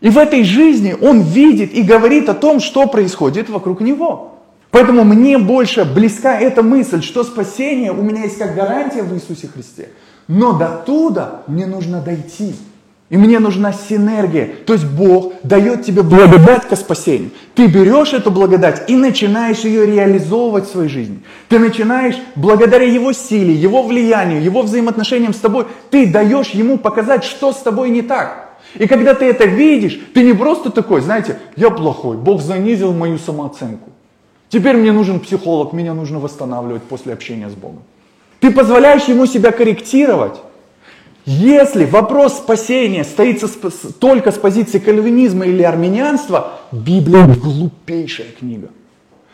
И 0.00 0.10
в 0.10 0.18
этой 0.18 0.42
жизни 0.42 0.96
он 1.00 1.20
видит 1.20 1.72
и 1.72 1.82
говорит 1.82 2.28
о 2.28 2.34
том, 2.34 2.58
что 2.58 2.88
происходит 2.88 3.48
вокруг 3.48 3.80
него. 3.80 4.37
Поэтому 4.78 5.02
мне 5.02 5.38
больше 5.38 5.84
близка 5.84 6.38
эта 6.38 6.62
мысль, 6.62 7.02
что 7.02 7.24
спасение 7.24 7.90
у 7.90 8.00
меня 8.00 8.22
есть 8.22 8.38
как 8.38 8.54
гарантия 8.54 9.02
в 9.02 9.12
Иисусе 9.12 9.48
Христе. 9.48 9.88
Но 10.28 10.52
до 10.52 10.84
туда 10.86 11.42
мне 11.48 11.66
нужно 11.66 12.00
дойти. 12.00 12.54
И 13.10 13.16
мне 13.16 13.40
нужна 13.40 13.72
синергия. 13.72 14.50
То 14.66 14.74
есть 14.74 14.86
Бог 14.86 15.32
дает 15.42 15.84
тебе 15.84 16.04
благодать 16.04 16.68
к 16.68 16.76
спасению. 16.76 17.32
Ты 17.56 17.66
берешь 17.66 18.12
эту 18.12 18.30
благодать 18.30 18.88
и 18.88 18.94
начинаешь 18.94 19.64
ее 19.64 19.84
реализовывать 19.84 20.68
в 20.68 20.70
своей 20.70 20.88
жизни. 20.88 21.24
Ты 21.48 21.58
начинаешь, 21.58 22.14
благодаря 22.36 22.84
Его 22.84 23.12
силе, 23.12 23.54
Его 23.54 23.82
влиянию, 23.82 24.40
Его 24.40 24.62
взаимоотношениям 24.62 25.34
с 25.34 25.38
тобой, 25.38 25.66
ты 25.90 26.06
даешь 26.06 26.50
Ему 26.50 26.78
показать, 26.78 27.24
что 27.24 27.52
с 27.52 27.56
тобой 27.56 27.90
не 27.90 28.02
так. 28.02 28.50
И 28.76 28.86
когда 28.86 29.14
ты 29.14 29.24
это 29.24 29.44
видишь, 29.44 29.98
ты 30.14 30.22
не 30.22 30.34
просто 30.34 30.70
такой, 30.70 31.00
знаете, 31.00 31.36
я 31.56 31.70
плохой, 31.70 32.16
Бог 32.16 32.40
занизил 32.40 32.92
мою 32.92 33.18
самооценку. 33.18 33.90
Теперь 34.48 34.76
мне 34.76 34.92
нужен 34.92 35.20
психолог, 35.20 35.72
меня 35.72 35.94
нужно 35.94 36.18
восстанавливать 36.18 36.82
после 36.82 37.12
общения 37.12 37.50
с 37.50 37.54
Богом. 37.54 37.82
Ты 38.40 38.50
позволяешь 38.50 39.04
ему 39.04 39.26
себя 39.26 39.50
корректировать. 39.52 40.40
Если 41.26 41.84
вопрос 41.84 42.38
спасения 42.38 43.04
стоит 43.04 43.42
только 44.00 44.32
с 44.32 44.36
позиции 44.36 44.78
кальвинизма 44.78 45.44
или 45.44 45.62
армянианства, 45.62 46.52
Библия 46.72 47.26
глупейшая 47.26 48.28
книга. 48.38 48.68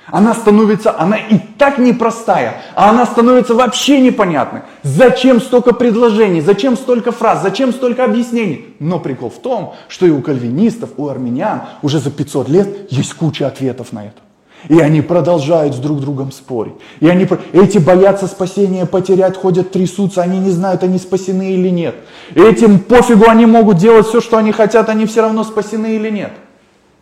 Она 0.06 0.34
становится, 0.34 0.98
она 0.98 1.16
и 1.16 1.38
так 1.56 1.78
непростая, 1.78 2.62
а 2.74 2.90
она 2.90 3.06
становится 3.06 3.54
вообще 3.54 4.00
непонятной. 4.00 4.62
Зачем 4.82 5.40
столько 5.40 5.72
предложений, 5.72 6.40
зачем 6.40 6.76
столько 6.76 7.12
фраз, 7.12 7.42
зачем 7.42 7.72
столько 7.72 8.04
объяснений? 8.04 8.74
Но 8.80 8.98
прикол 8.98 9.30
в 9.30 9.38
том, 9.38 9.74
что 9.88 10.04
и 10.04 10.10
у 10.10 10.20
кальвинистов, 10.20 10.90
у 10.96 11.08
армянян 11.08 11.62
уже 11.80 12.00
за 12.00 12.10
500 12.10 12.48
лет 12.48 12.92
есть 12.92 13.14
куча 13.14 13.46
ответов 13.46 13.92
на 13.92 14.06
это. 14.06 14.23
И 14.68 14.78
они 14.80 15.02
продолжают 15.02 15.74
с 15.74 15.78
друг 15.78 16.00
другом 16.00 16.32
спорить. 16.32 16.74
И 17.00 17.08
они, 17.08 17.26
эти 17.52 17.78
боятся 17.78 18.26
спасения 18.26 18.86
потерять, 18.86 19.36
ходят, 19.36 19.70
трясутся, 19.70 20.22
они 20.22 20.38
не 20.38 20.50
знают, 20.50 20.82
они 20.82 20.98
спасены 20.98 21.52
или 21.52 21.68
нет. 21.68 21.94
Этим 22.34 22.78
пофигу, 22.78 23.24
они 23.28 23.46
могут 23.46 23.76
делать 23.76 24.06
все, 24.06 24.20
что 24.20 24.38
они 24.38 24.52
хотят, 24.52 24.88
они 24.88 25.06
все 25.06 25.22
равно 25.22 25.44
спасены 25.44 25.96
или 25.96 26.10
нет. 26.10 26.32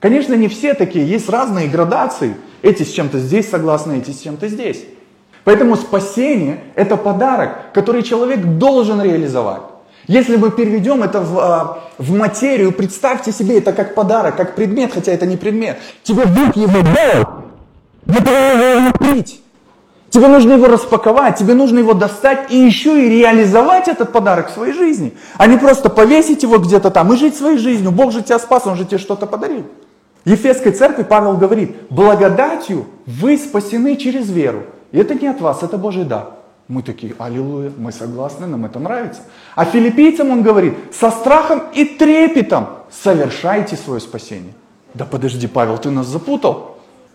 Конечно, 0.00 0.34
не 0.34 0.48
все 0.48 0.74
такие, 0.74 1.06
есть 1.06 1.28
разные 1.28 1.68
градации. 1.68 2.36
Эти 2.62 2.82
с 2.82 2.90
чем-то 2.92 3.18
здесь 3.18 3.48
согласны, 3.48 3.98
эти 3.98 4.10
с 4.10 4.20
чем-то 4.20 4.48
здесь. 4.48 4.84
Поэтому 5.44 5.76
спасение– 5.76 6.60
это 6.74 6.96
подарок, 6.96 7.72
который 7.72 8.02
человек 8.02 8.44
должен 8.44 9.02
реализовать. 9.02 9.62
Если 10.08 10.36
мы 10.36 10.50
переведем 10.50 11.02
это 11.02 11.20
в, 11.20 11.38
а, 11.38 11.84
в 11.98 12.12
материю, 12.16 12.72
представьте 12.72 13.30
себе 13.30 13.58
это 13.58 13.72
как 13.72 13.94
подарок, 13.94 14.36
как 14.36 14.56
предмет, 14.56 14.92
хотя 14.92 15.12
это 15.12 15.26
не 15.26 15.36
предмет. 15.36 15.78
Тебе 16.02 16.26
Бог 16.26 16.56
его 16.56 16.80
дал, 16.82 17.41
открыть. 18.06 19.40
Тебе 20.10 20.28
нужно 20.28 20.52
его 20.52 20.66
распаковать, 20.66 21.38
тебе 21.38 21.54
нужно 21.54 21.78
его 21.78 21.94
достать 21.94 22.52
и 22.52 22.56
еще 22.58 23.02
и 23.02 23.08
реализовать 23.08 23.88
этот 23.88 24.12
подарок 24.12 24.50
в 24.50 24.52
своей 24.52 24.74
жизни, 24.74 25.14
а 25.38 25.46
не 25.46 25.56
просто 25.56 25.88
повесить 25.88 26.42
его 26.42 26.58
где-то 26.58 26.90
там 26.90 27.12
и 27.14 27.16
жить 27.16 27.34
своей 27.34 27.56
жизнью. 27.56 27.92
Бог 27.92 28.12
же 28.12 28.22
тебя 28.22 28.38
спас, 28.38 28.66
Он 28.66 28.76
же 28.76 28.84
тебе 28.84 28.98
что-то 28.98 29.26
подарил. 29.26 29.64
Ефесской 30.26 30.72
церкви 30.72 31.02
Павел 31.02 31.38
говорит, 31.38 31.76
благодатью 31.88 32.86
вы 33.06 33.38
спасены 33.38 33.96
через 33.96 34.30
веру. 34.30 34.64
И 34.92 34.98
это 34.98 35.14
не 35.14 35.28
от 35.28 35.40
вас, 35.40 35.62
это 35.62 35.78
Божий 35.78 36.04
дар. 36.04 36.34
Мы 36.68 36.82
такие, 36.82 37.14
аллилуйя, 37.18 37.72
мы 37.76 37.90
согласны, 37.90 38.46
нам 38.46 38.66
это 38.66 38.78
нравится. 38.78 39.22
А 39.56 39.64
филиппийцам 39.64 40.30
он 40.30 40.42
говорит, 40.42 40.74
со 40.92 41.10
страхом 41.10 41.62
и 41.74 41.84
трепетом 41.84 42.68
совершайте 42.90 43.76
свое 43.76 44.00
спасение. 44.00 44.52
Да 44.94 45.06
подожди, 45.06 45.46
Павел, 45.46 45.78
ты 45.78 45.90
нас 45.90 46.06
запутал. 46.06 46.71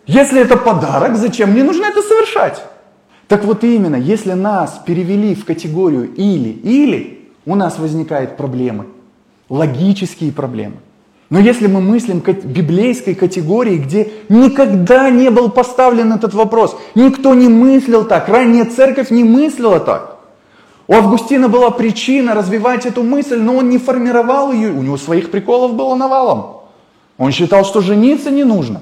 Если 0.08 0.42
это 0.42 0.56
подарок, 0.56 1.18
зачем 1.18 1.52
мне 1.52 1.64
нужно 1.64 1.86
это 1.86 2.02
совершать? 2.02 2.64
Так 3.28 3.44
вот 3.44 3.66
именно, 3.66 3.98
если 3.98 4.32
нас 4.32 4.82
перевели 4.86 5.36
в 5.36 5.44
категорию 5.44 6.14
или-или, 6.14 7.30
у 7.46 7.56
нас 7.56 7.78
возникают 7.78 8.38
проблемы, 8.38 8.86
логические 9.50 10.32
проблемы. 10.32 10.78
Но 11.30 11.40
если 11.40 11.68
мы 11.68 11.82
мыслим 11.82 12.20
библейской 12.22 13.14
категории, 13.14 13.76
где 13.78 14.10
никогда 14.30 15.10
не 15.10 15.30
был 15.30 15.50
поставлен 15.50 16.14
этот 16.14 16.34
вопрос, 16.34 16.78
никто 16.96 17.34
не 17.34 17.50
мыслил 17.50 18.06
так, 18.06 18.30
ранняя 18.30 18.64
церковь 18.64 19.12
не 19.12 19.26
мыслила 19.26 19.82
так. 19.82 20.20
У 20.88 20.94
Августина 20.94 21.50
была 21.50 21.70
причина 21.70 22.34
развивать 22.34 22.86
эту 22.86 23.04
мысль, 23.04 23.40
но 23.42 23.58
он 23.58 23.70
не 23.70 23.78
формировал 23.78 24.54
ее, 24.54 24.72
у 24.72 24.82
него 24.82 24.96
своих 24.96 25.32
приколов 25.32 25.74
было 25.74 25.96
навалом. 25.96 26.62
Он 27.18 27.34
считал, 27.34 27.66
что 27.66 27.82
жениться 27.82 28.32
не 28.32 28.46
нужно, 28.46 28.82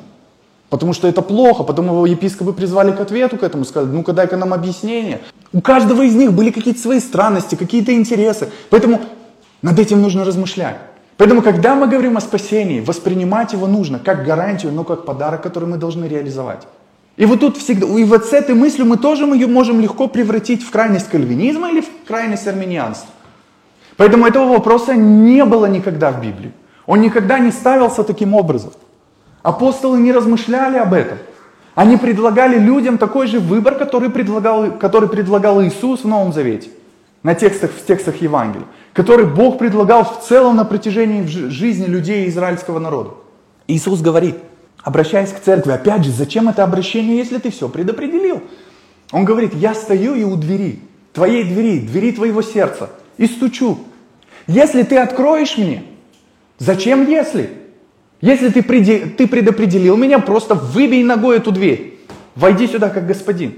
потому 0.69 0.93
что 0.93 1.07
это 1.07 1.21
плохо, 1.21 1.63
потом 1.63 1.87
его 1.87 2.05
епископы 2.05 2.53
призвали 2.53 2.91
к 2.91 2.99
ответу 2.99 3.37
к 3.37 3.43
этому, 3.43 3.65
сказали, 3.65 3.91
ну-ка 3.91 4.13
дай-ка 4.13 4.37
нам 4.37 4.53
объяснение. 4.53 5.21
У 5.53 5.61
каждого 5.61 6.01
из 6.01 6.15
них 6.15 6.33
были 6.33 6.51
какие-то 6.51 6.79
свои 6.79 6.99
странности, 6.99 7.55
какие-то 7.55 7.93
интересы, 7.93 8.49
поэтому 8.69 9.01
над 9.61 9.79
этим 9.79 10.01
нужно 10.01 10.25
размышлять. 10.25 10.77
Поэтому, 11.17 11.41
когда 11.41 11.75
мы 11.75 11.87
говорим 11.87 12.17
о 12.17 12.21
спасении, 12.21 12.81
воспринимать 12.81 13.53
его 13.53 13.67
нужно 13.67 13.99
как 13.99 14.25
гарантию, 14.25 14.73
но 14.73 14.83
как 14.83 15.05
подарок, 15.05 15.41
который 15.41 15.69
мы 15.69 15.77
должны 15.77 16.05
реализовать. 16.05 16.67
И 17.15 17.25
вот 17.25 17.39
тут 17.39 17.57
всегда, 17.57 17.87
и 17.87 18.03
вот 18.03 18.25
с 18.25 18.33
этой 18.33 18.53
мыслью 18.53 18.85
мы 18.85 18.97
тоже 18.97 19.23
ее 19.23 19.47
можем 19.47 19.79
легко 19.79 20.07
превратить 20.07 20.61
в 20.63 20.69
крайность 20.71 21.07
кальвинизма 21.07 21.69
или 21.69 21.79
в 21.79 21.87
крайность 22.05 22.45
армянианства. 22.47 23.09
Поэтому 23.95 24.25
этого 24.25 24.49
вопроса 24.49 24.95
не 24.95 25.45
было 25.45 25.67
никогда 25.67 26.11
в 26.11 26.21
Библии. 26.21 26.51
Он 26.85 26.99
никогда 26.99 27.39
не 27.39 27.51
ставился 27.51 28.03
таким 28.03 28.33
образом. 28.33 28.73
Апостолы 29.45 29.99
не 29.99 30.11
размышляли 30.11 30.77
об 30.77 30.93
этом. 30.93 31.19
Они 31.75 31.97
предлагали 31.97 32.57
людям 32.57 32.97
такой 32.97 33.27
же 33.27 33.39
выбор, 33.39 33.75
который 33.75 34.09
предлагал, 34.09 34.71
который 34.71 35.07
предлагал 35.07 35.61
Иисус 35.63 36.03
в 36.03 36.07
Новом 36.07 36.33
Завете, 36.33 36.69
на 37.21 37.35
текстах, 37.35 37.71
в 37.71 37.85
текстах 37.85 38.21
Евангелия 38.21 38.65
который 38.95 39.25
Бог 39.25 39.59
предлагал 39.59 40.05
в 40.05 40.25
целом 40.25 40.55
на 40.55 40.63
протяжении 40.63 41.25
жизни 41.25 41.85
людей 41.85 42.29
израильского 42.29 42.79
народа. 42.79 43.11
Иисус 43.67 43.99
говорит, 43.99 44.37
обращаясь 44.81 45.33
к 45.33 45.41
церкви, 45.41 45.71
опять 45.73 46.05
же, 46.05 46.11
зачем 46.11 46.47
это 46.47 46.63
обращение, 46.63 47.17
если 47.17 47.37
ты 47.39 47.51
все 47.51 47.67
предопределил? 47.67 48.41
Он 49.11 49.25
говорит, 49.25 49.53
я 49.53 49.75
стою 49.75 50.15
и 50.15 50.23
у 50.23 50.37
двери, 50.37 50.79
твоей 51.11 51.43
двери, 51.43 51.79
двери 51.79 52.13
твоего 52.13 52.41
сердца, 52.41 52.89
и 53.17 53.27
стучу. 53.27 53.79
Если 54.47 54.83
ты 54.83 54.97
откроешь 54.97 55.57
мне, 55.57 55.83
зачем 56.57 57.05
если? 57.05 57.49
Если 58.21 58.49
ты, 58.49 58.61
ты 58.61 59.27
предопределил 59.27 59.97
меня, 59.97 60.19
просто 60.19 60.55
выбей 60.55 61.03
ногой 61.03 61.37
эту 61.37 61.51
дверь. 61.51 61.99
Войди 62.35 62.67
сюда 62.67 62.89
как 62.89 63.07
господин. 63.07 63.53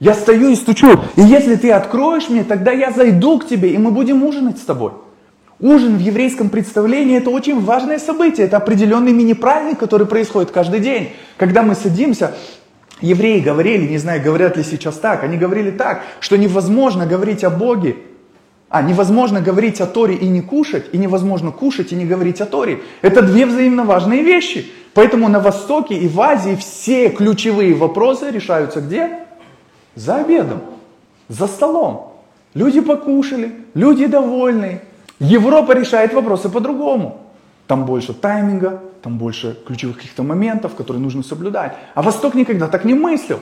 Я 0.00 0.14
стою 0.14 0.50
и 0.50 0.54
стучу. 0.54 1.00
И 1.16 1.22
если 1.22 1.56
ты 1.56 1.72
откроешь 1.72 2.28
мне, 2.28 2.44
тогда 2.44 2.72
я 2.72 2.92
зайду 2.92 3.38
к 3.38 3.48
тебе, 3.48 3.70
и 3.70 3.78
мы 3.78 3.90
будем 3.90 4.22
ужинать 4.22 4.58
с 4.58 4.62
тобой. 4.62 4.92
Ужин 5.60 5.96
в 5.96 6.00
еврейском 6.00 6.50
представлении 6.50 7.16
это 7.16 7.30
очень 7.30 7.60
важное 7.60 7.98
событие. 7.98 8.46
Это 8.46 8.58
определенный 8.58 9.12
мини-праздник, 9.12 9.78
который 9.78 10.06
происходит 10.06 10.52
каждый 10.52 10.78
день. 10.78 11.10
Когда 11.36 11.64
мы 11.64 11.74
садимся, 11.74 12.34
евреи 13.00 13.40
говорили, 13.40 13.88
не 13.88 13.98
знаю, 13.98 14.22
говорят 14.22 14.56
ли 14.56 14.62
сейчас 14.62 14.96
так, 14.96 15.24
они 15.24 15.36
говорили 15.36 15.72
так, 15.72 16.02
что 16.20 16.38
невозможно 16.38 17.06
говорить 17.06 17.42
о 17.42 17.50
Боге, 17.50 17.96
а 18.68 18.82
невозможно 18.82 19.40
говорить 19.40 19.80
о 19.80 19.86
Торе 19.86 20.14
и 20.14 20.28
не 20.28 20.42
кушать, 20.42 20.86
и 20.92 20.98
невозможно 20.98 21.50
кушать 21.50 21.92
и 21.92 21.96
не 21.96 22.04
говорить 22.04 22.40
о 22.40 22.46
Торе. 22.46 22.80
Это 23.00 23.22
две 23.22 23.46
взаимно 23.46 23.84
важные 23.84 24.22
вещи. 24.22 24.70
Поэтому 24.94 25.28
на 25.28 25.40
Востоке 25.40 25.94
и 25.94 26.08
в 26.08 26.20
Азии 26.20 26.56
все 26.56 27.08
ключевые 27.08 27.74
вопросы 27.74 28.30
решаются 28.30 28.80
где? 28.80 29.20
За 29.94 30.16
обедом, 30.16 30.60
за 31.28 31.46
столом. 31.46 32.14
Люди 32.54 32.80
покушали, 32.80 33.52
люди 33.74 34.06
довольны. 34.06 34.80
Европа 35.18 35.72
решает 35.72 36.12
вопросы 36.12 36.48
по-другому. 36.48 37.22
Там 37.66 37.84
больше 37.84 38.14
тайминга, 38.14 38.82
там 39.02 39.18
больше 39.18 39.58
ключевых 39.66 39.96
каких-то 39.96 40.22
моментов, 40.22 40.74
которые 40.74 41.02
нужно 41.02 41.22
соблюдать. 41.22 41.74
А 41.94 42.02
Восток 42.02 42.34
никогда 42.34 42.68
так 42.68 42.84
не 42.84 42.94
мыслил. 42.94 43.40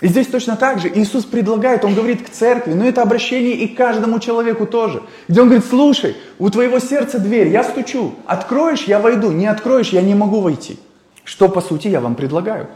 И 0.00 0.06
здесь 0.06 0.28
точно 0.28 0.56
так 0.56 0.78
же 0.78 0.88
Иисус 0.94 1.24
предлагает, 1.24 1.84
Он 1.84 1.94
говорит 1.94 2.24
к 2.24 2.30
церкви, 2.30 2.72
но 2.72 2.86
это 2.86 3.02
обращение 3.02 3.54
и 3.54 3.66
каждому 3.66 4.20
человеку 4.20 4.64
тоже. 4.64 5.02
Где 5.26 5.40
Он 5.40 5.48
говорит, 5.48 5.66
слушай, 5.68 6.16
у 6.38 6.48
твоего 6.50 6.78
сердца 6.78 7.18
дверь, 7.18 7.48
я 7.48 7.64
стучу, 7.64 8.14
откроешь, 8.24 8.84
я 8.84 9.00
войду, 9.00 9.32
не 9.32 9.46
откроешь, 9.46 9.88
я 9.88 10.02
не 10.02 10.14
могу 10.14 10.40
войти. 10.40 10.78
Что 11.24 11.48
по 11.48 11.60
сути 11.60 11.88
я 11.88 12.00
вам 12.00 12.14
предлагаю? 12.14 12.68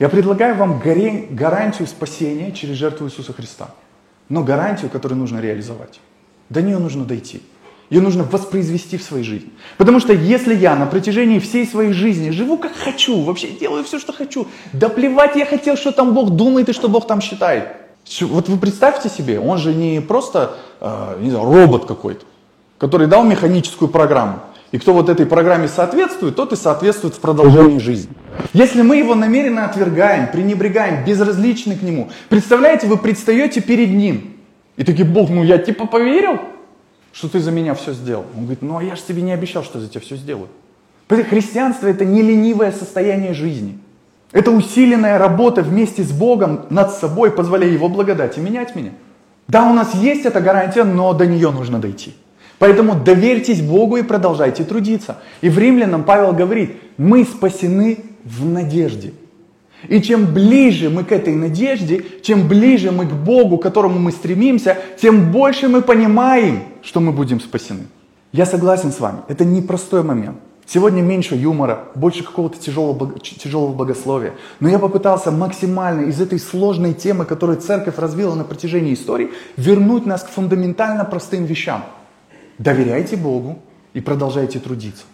Я 0.00 0.08
предлагаю 0.08 0.56
вам 0.56 0.80
гарантию 0.80 1.86
спасения 1.86 2.50
через 2.50 2.74
жертву 2.74 3.06
Иисуса 3.06 3.32
Христа. 3.32 3.70
Но 4.28 4.42
гарантию, 4.42 4.90
которую 4.90 5.18
нужно 5.18 5.38
реализовать. 5.38 6.00
До 6.50 6.62
нее 6.62 6.78
нужно 6.78 7.04
дойти. 7.04 7.42
Ее 7.88 8.00
нужно 8.00 8.24
воспроизвести 8.24 8.98
в 8.98 9.02
своей 9.02 9.22
жизни. 9.22 9.50
Потому 9.78 10.00
что 10.00 10.12
если 10.12 10.54
я 10.54 10.74
на 10.74 10.86
протяжении 10.86 11.38
всей 11.38 11.66
своей 11.66 11.92
жизни 11.92 12.30
живу 12.30 12.58
как 12.58 12.74
хочу, 12.74 13.20
вообще 13.22 13.48
делаю 13.48 13.84
все, 13.84 13.98
что 13.98 14.12
хочу, 14.12 14.48
да 14.72 14.88
плевать 14.88 15.36
я 15.36 15.46
хотел, 15.46 15.76
что 15.76 15.92
там 15.92 16.12
Бог 16.12 16.30
думает 16.30 16.68
и 16.68 16.72
что 16.72 16.88
Бог 16.88 17.06
там 17.06 17.20
считает. 17.20 17.68
Вот 18.20 18.48
вы 18.48 18.56
представьте 18.58 19.08
себе, 19.08 19.38
он 19.38 19.58
же 19.58 19.74
не 19.74 20.00
просто 20.00 20.56
э, 20.80 21.18
не 21.20 21.30
знаю, 21.30 21.44
робот 21.44 21.86
какой-то, 21.86 22.24
который 22.78 23.06
дал 23.06 23.24
механическую 23.24 23.88
программу. 23.88 24.40
И 24.72 24.78
кто 24.78 24.92
вот 24.92 25.08
этой 25.08 25.26
программе 25.26 25.68
соответствует, 25.68 26.34
тот 26.34 26.52
и 26.52 26.56
соответствует 26.56 27.14
в 27.14 27.20
продолжении 27.20 27.78
жизни. 27.78 28.12
Если 28.52 28.82
мы 28.82 28.96
его 28.96 29.14
намеренно 29.14 29.64
отвергаем, 29.64 30.28
пренебрегаем, 30.28 31.04
безразличны 31.04 31.76
к 31.76 31.82
нему, 31.82 32.10
представляете, 32.28 32.88
вы 32.88 32.96
предстаете 32.96 33.60
перед 33.60 33.90
ним. 33.90 34.34
И 34.76 34.84
такие, 34.84 35.04
Бог, 35.04 35.30
ну 35.30 35.44
я 35.44 35.58
типа 35.58 35.86
поверил, 35.86 36.40
что 37.16 37.28
ты 37.30 37.40
за 37.40 37.50
меня 37.50 37.74
все 37.74 37.94
сделал. 37.94 38.26
Он 38.36 38.42
говорит, 38.42 38.60
ну 38.60 38.76
а 38.76 38.84
я 38.84 38.94
же 38.94 39.02
тебе 39.02 39.22
не 39.22 39.32
обещал, 39.32 39.64
что 39.64 39.80
за 39.80 39.88
тебя 39.88 40.02
все 40.02 40.16
сделаю. 40.16 40.48
Христианство 41.08 41.86
это 41.86 42.04
не 42.04 42.20
ленивое 42.20 42.72
состояние 42.72 43.32
жизни. 43.32 43.78
Это 44.32 44.50
усиленная 44.50 45.16
работа 45.16 45.62
вместе 45.62 46.02
с 46.02 46.12
Богом 46.12 46.66
над 46.68 46.92
собой, 46.92 47.30
позволяя 47.30 47.70
Его 47.70 47.88
благодати 47.88 48.38
менять 48.38 48.76
меня. 48.76 48.90
Да, 49.48 49.70
у 49.70 49.72
нас 49.72 49.94
есть 49.94 50.26
эта 50.26 50.42
гарантия, 50.42 50.84
но 50.84 51.14
до 51.14 51.26
нее 51.26 51.50
нужно 51.52 51.78
дойти. 51.78 52.14
Поэтому 52.58 52.94
доверьтесь 52.94 53.62
Богу 53.62 53.96
и 53.96 54.02
продолжайте 54.02 54.64
трудиться. 54.64 55.16
И 55.40 55.48
в 55.48 55.58
Римлянам 55.58 56.04
Павел 56.04 56.34
говорит, 56.34 56.76
мы 56.98 57.24
спасены 57.24 57.98
в 58.24 58.44
надежде. 58.44 59.14
И 59.88 60.00
чем 60.00 60.26
ближе 60.32 60.90
мы 60.90 61.04
к 61.04 61.12
этой 61.12 61.34
надежде, 61.34 62.04
чем 62.22 62.48
ближе 62.48 62.90
мы 62.90 63.06
к 63.06 63.12
Богу, 63.12 63.58
к 63.58 63.62
которому 63.62 63.98
мы 63.98 64.10
стремимся, 64.10 64.78
тем 65.00 65.30
больше 65.30 65.68
мы 65.68 65.82
понимаем, 65.82 66.62
что 66.82 67.00
мы 67.00 67.12
будем 67.12 67.40
спасены. 67.40 67.84
Я 68.32 68.46
согласен 68.46 68.90
с 68.90 69.00
вами, 69.00 69.18
это 69.28 69.44
непростой 69.44 70.02
момент. 70.02 70.38
Сегодня 70.68 71.00
меньше 71.00 71.36
юмора, 71.36 71.84
больше 71.94 72.24
какого-то 72.24 72.58
тяжелого, 72.58 73.20
тяжелого 73.20 73.72
богословия. 73.72 74.32
Но 74.58 74.68
я 74.68 74.80
попытался 74.80 75.30
максимально 75.30 76.08
из 76.08 76.20
этой 76.20 76.40
сложной 76.40 76.92
темы, 76.92 77.24
которую 77.24 77.60
церковь 77.60 77.98
развила 77.98 78.34
на 78.34 78.42
протяжении 78.42 78.92
истории, 78.92 79.30
вернуть 79.56 80.06
нас 80.06 80.24
к 80.24 80.28
фундаментально 80.28 81.04
простым 81.04 81.44
вещам. 81.44 81.84
Доверяйте 82.58 83.16
Богу 83.16 83.58
и 83.94 84.00
продолжайте 84.00 84.58
трудиться. 84.58 85.04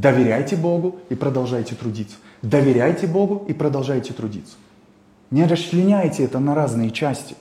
Доверяйте 0.00 0.54
Богу 0.54 1.00
и 1.08 1.16
продолжайте 1.16 1.74
трудиться. 1.74 2.14
Доверяйте 2.42 3.08
Богу 3.08 3.44
и 3.48 3.52
продолжайте 3.52 4.12
трудиться. 4.12 4.54
Не 5.32 5.44
расчленяйте 5.44 6.22
это 6.22 6.38
на 6.38 6.54
разные 6.54 6.92
части. 6.92 7.34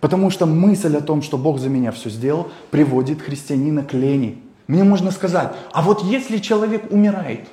Потому 0.00 0.30
что 0.30 0.44
мысль 0.44 0.96
о 0.96 1.00
том, 1.00 1.22
что 1.22 1.38
Бог 1.38 1.60
за 1.60 1.68
меня 1.68 1.92
все 1.92 2.10
сделал, 2.10 2.48
приводит 2.72 3.22
христианина 3.22 3.84
к 3.84 3.92
лени. 3.92 4.42
Мне 4.66 4.82
можно 4.82 5.12
сказать, 5.12 5.52
а 5.72 5.82
вот 5.82 6.02
если 6.02 6.38
человек 6.38 6.90
умирает, 6.90 7.46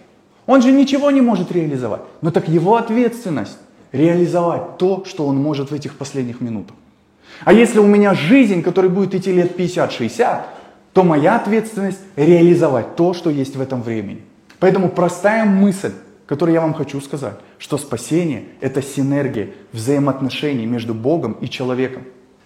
он 0.48 0.64
же 0.64 0.72
ничего 0.72 1.12
не 1.12 1.22
может 1.22 1.52
реализовать. 1.52 2.02
Но 2.22 2.32
так 2.32 2.50
его 2.50 2.78
ответственность 2.78 3.60
реализовать 3.92 4.80
то, 4.80 5.06
что 5.06 5.28
он 5.28 5.38
может 5.38 5.70
в 5.70 5.74
этих 5.76 5.98
последних 5.98 6.42
минутах. 6.42 6.76
А 7.46 7.54
если 7.54 7.78
у 7.78 7.86
меня 7.86 8.16
жизнь, 8.16 8.64
которая 8.64 8.90
будет 8.90 9.14
идти 9.14 9.32
лет 9.32 9.56
50-60, 9.56 10.42
то 10.94 11.04
моя 11.04 11.36
ответственность 11.36 12.00
реализовать 12.16 12.96
то, 12.96 13.14
что 13.14 13.30
есть 13.30 13.56
в 13.56 13.62
этом 13.62 13.84
времени. 13.84 14.24
Поэтому 14.62 14.88
простая 14.88 15.44
мысль 15.44 15.92
который 16.32 16.54
я 16.54 16.62
вам 16.62 16.74
хочу 16.74 17.02
сказать, 17.02 17.34
что 17.60 17.78
спасение– 17.78 18.46
это 18.62 18.82
синергия 18.82 19.50
взаимоотношений 19.74 20.66
между 20.66 20.94
Богом 20.94 21.34
и 21.42 21.50
человеком. 21.50 22.04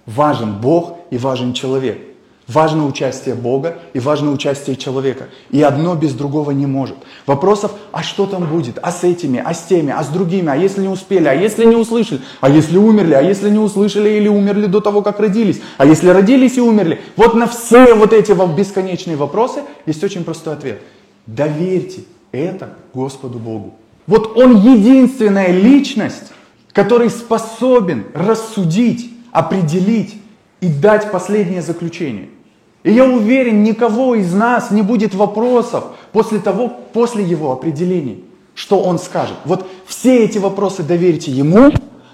Важен 0.07 0.59
Бог 0.59 0.97
и 1.11 1.19
важен 1.19 1.53
человек. 1.53 1.99
Важно 2.47 2.87
участие 2.87 3.35
Бога 3.35 3.77
и 3.93 3.99
важно 3.99 4.31
участие 4.31 4.75
человека. 4.75 5.25
И 5.51 5.61
одно 5.61 5.93
без 5.93 6.13
другого 6.15 6.49
не 6.49 6.65
может. 6.65 6.97
Вопросов, 7.27 7.73
а 7.91 8.01
что 8.01 8.25
там 8.25 8.47
будет, 8.47 8.79
а 8.81 8.91
с 8.91 9.03
этими, 9.03 9.39
а 9.45 9.53
с 9.53 9.65
теми, 9.65 9.93
а 9.95 10.03
с 10.03 10.07
другими, 10.07 10.49
а 10.51 10.55
если 10.55 10.81
не 10.81 10.89
успели, 10.89 11.27
а 11.27 11.35
если 11.35 11.63
не 11.63 11.75
услышали, 11.75 12.21
а 12.41 12.49
если 12.49 12.79
умерли, 12.79 13.13
а 13.13 13.21
если 13.21 13.51
не 13.51 13.59
услышали 13.59 14.09
или 14.09 14.27
умерли 14.27 14.65
до 14.65 14.81
того, 14.81 15.03
как 15.03 15.19
родились, 15.19 15.61
а 15.77 15.85
если 15.85 16.09
родились 16.09 16.57
и 16.57 16.61
умерли. 16.61 17.01
Вот 17.17 17.35
на 17.35 17.45
все 17.45 17.93
вот 17.93 18.13
эти 18.13 18.31
бесконечные 18.55 19.15
вопросы 19.15 19.61
есть 19.85 20.03
очень 20.03 20.23
простой 20.23 20.55
ответ. 20.55 20.81
Доверьте 21.25 22.03
это 22.31 22.75
Господу 22.93 23.39
Богу. 23.39 23.75
Вот 24.07 24.37
Он 24.37 24.57
единственная 24.57 25.51
личность, 25.51 26.31
который 26.71 27.09
способен 27.09 28.05
рассудить, 28.13 29.11
определить 29.31 30.15
и 30.61 30.67
дать 30.67 31.11
последнее 31.11 31.61
заключение. 31.61 32.29
И 32.83 32.91
я 32.91 33.05
уверен, 33.05 33.63
никого 33.63 34.13
из 34.13 34.31
нас 34.31 34.69
не 34.69 34.83
будет 34.83 35.15
вопросов 35.15 35.85
после 36.11 36.39
того, 36.39 36.69
после 36.69 37.23
его 37.23 37.51
определения, 37.51 38.19
что 38.53 38.79
он 38.79 38.99
скажет. 38.99 39.37
Вот 39.43 39.67
все 39.87 40.23
эти 40.23 40.37
вопросы 40.37 40.83
доверьте 40.83 41.31
ему, 41.31 41.71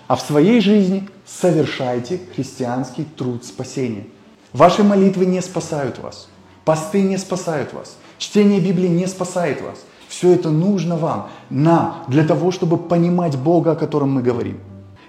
а 0.08 0.16
в 0.16 0.22
своей 0.22 0.62
жизни 0.62 1.10
совершайте 1.26 2.22
христианский 2.34 3.04
труд 3.04 3.44
спасения. 3.44 4.06
Ваши 4.54 4.84
молитвы 4.84 5.26
не 5.26 5.42
спасают 5.42 6.00
вас. 6.00 6.30
Посты 6.64 7.02
не 7.02 7.18
спасают 7.18 7.74
вас. 7.74 7.98
Чтение 8.22 8.60
Библии 8.60 8.88
не 8.88 9.08
спасает 9.08 9.62
вас. 9.62 9.84
Все 10.08 10.32
это 10.34 10.52
нужно 10.52 10.96
вам, 10.96 11.30
нам, 11.50 12.04
для 12.08 12.24
того, 12.24 12.52
чтобы 12.52 12.78
понимать 12.78 13.36
Бога, 13.36 13.72
о 13.72 13.76
котором 13.76 14.12
мы 14.12 14.22
говорим. 14.22 14.60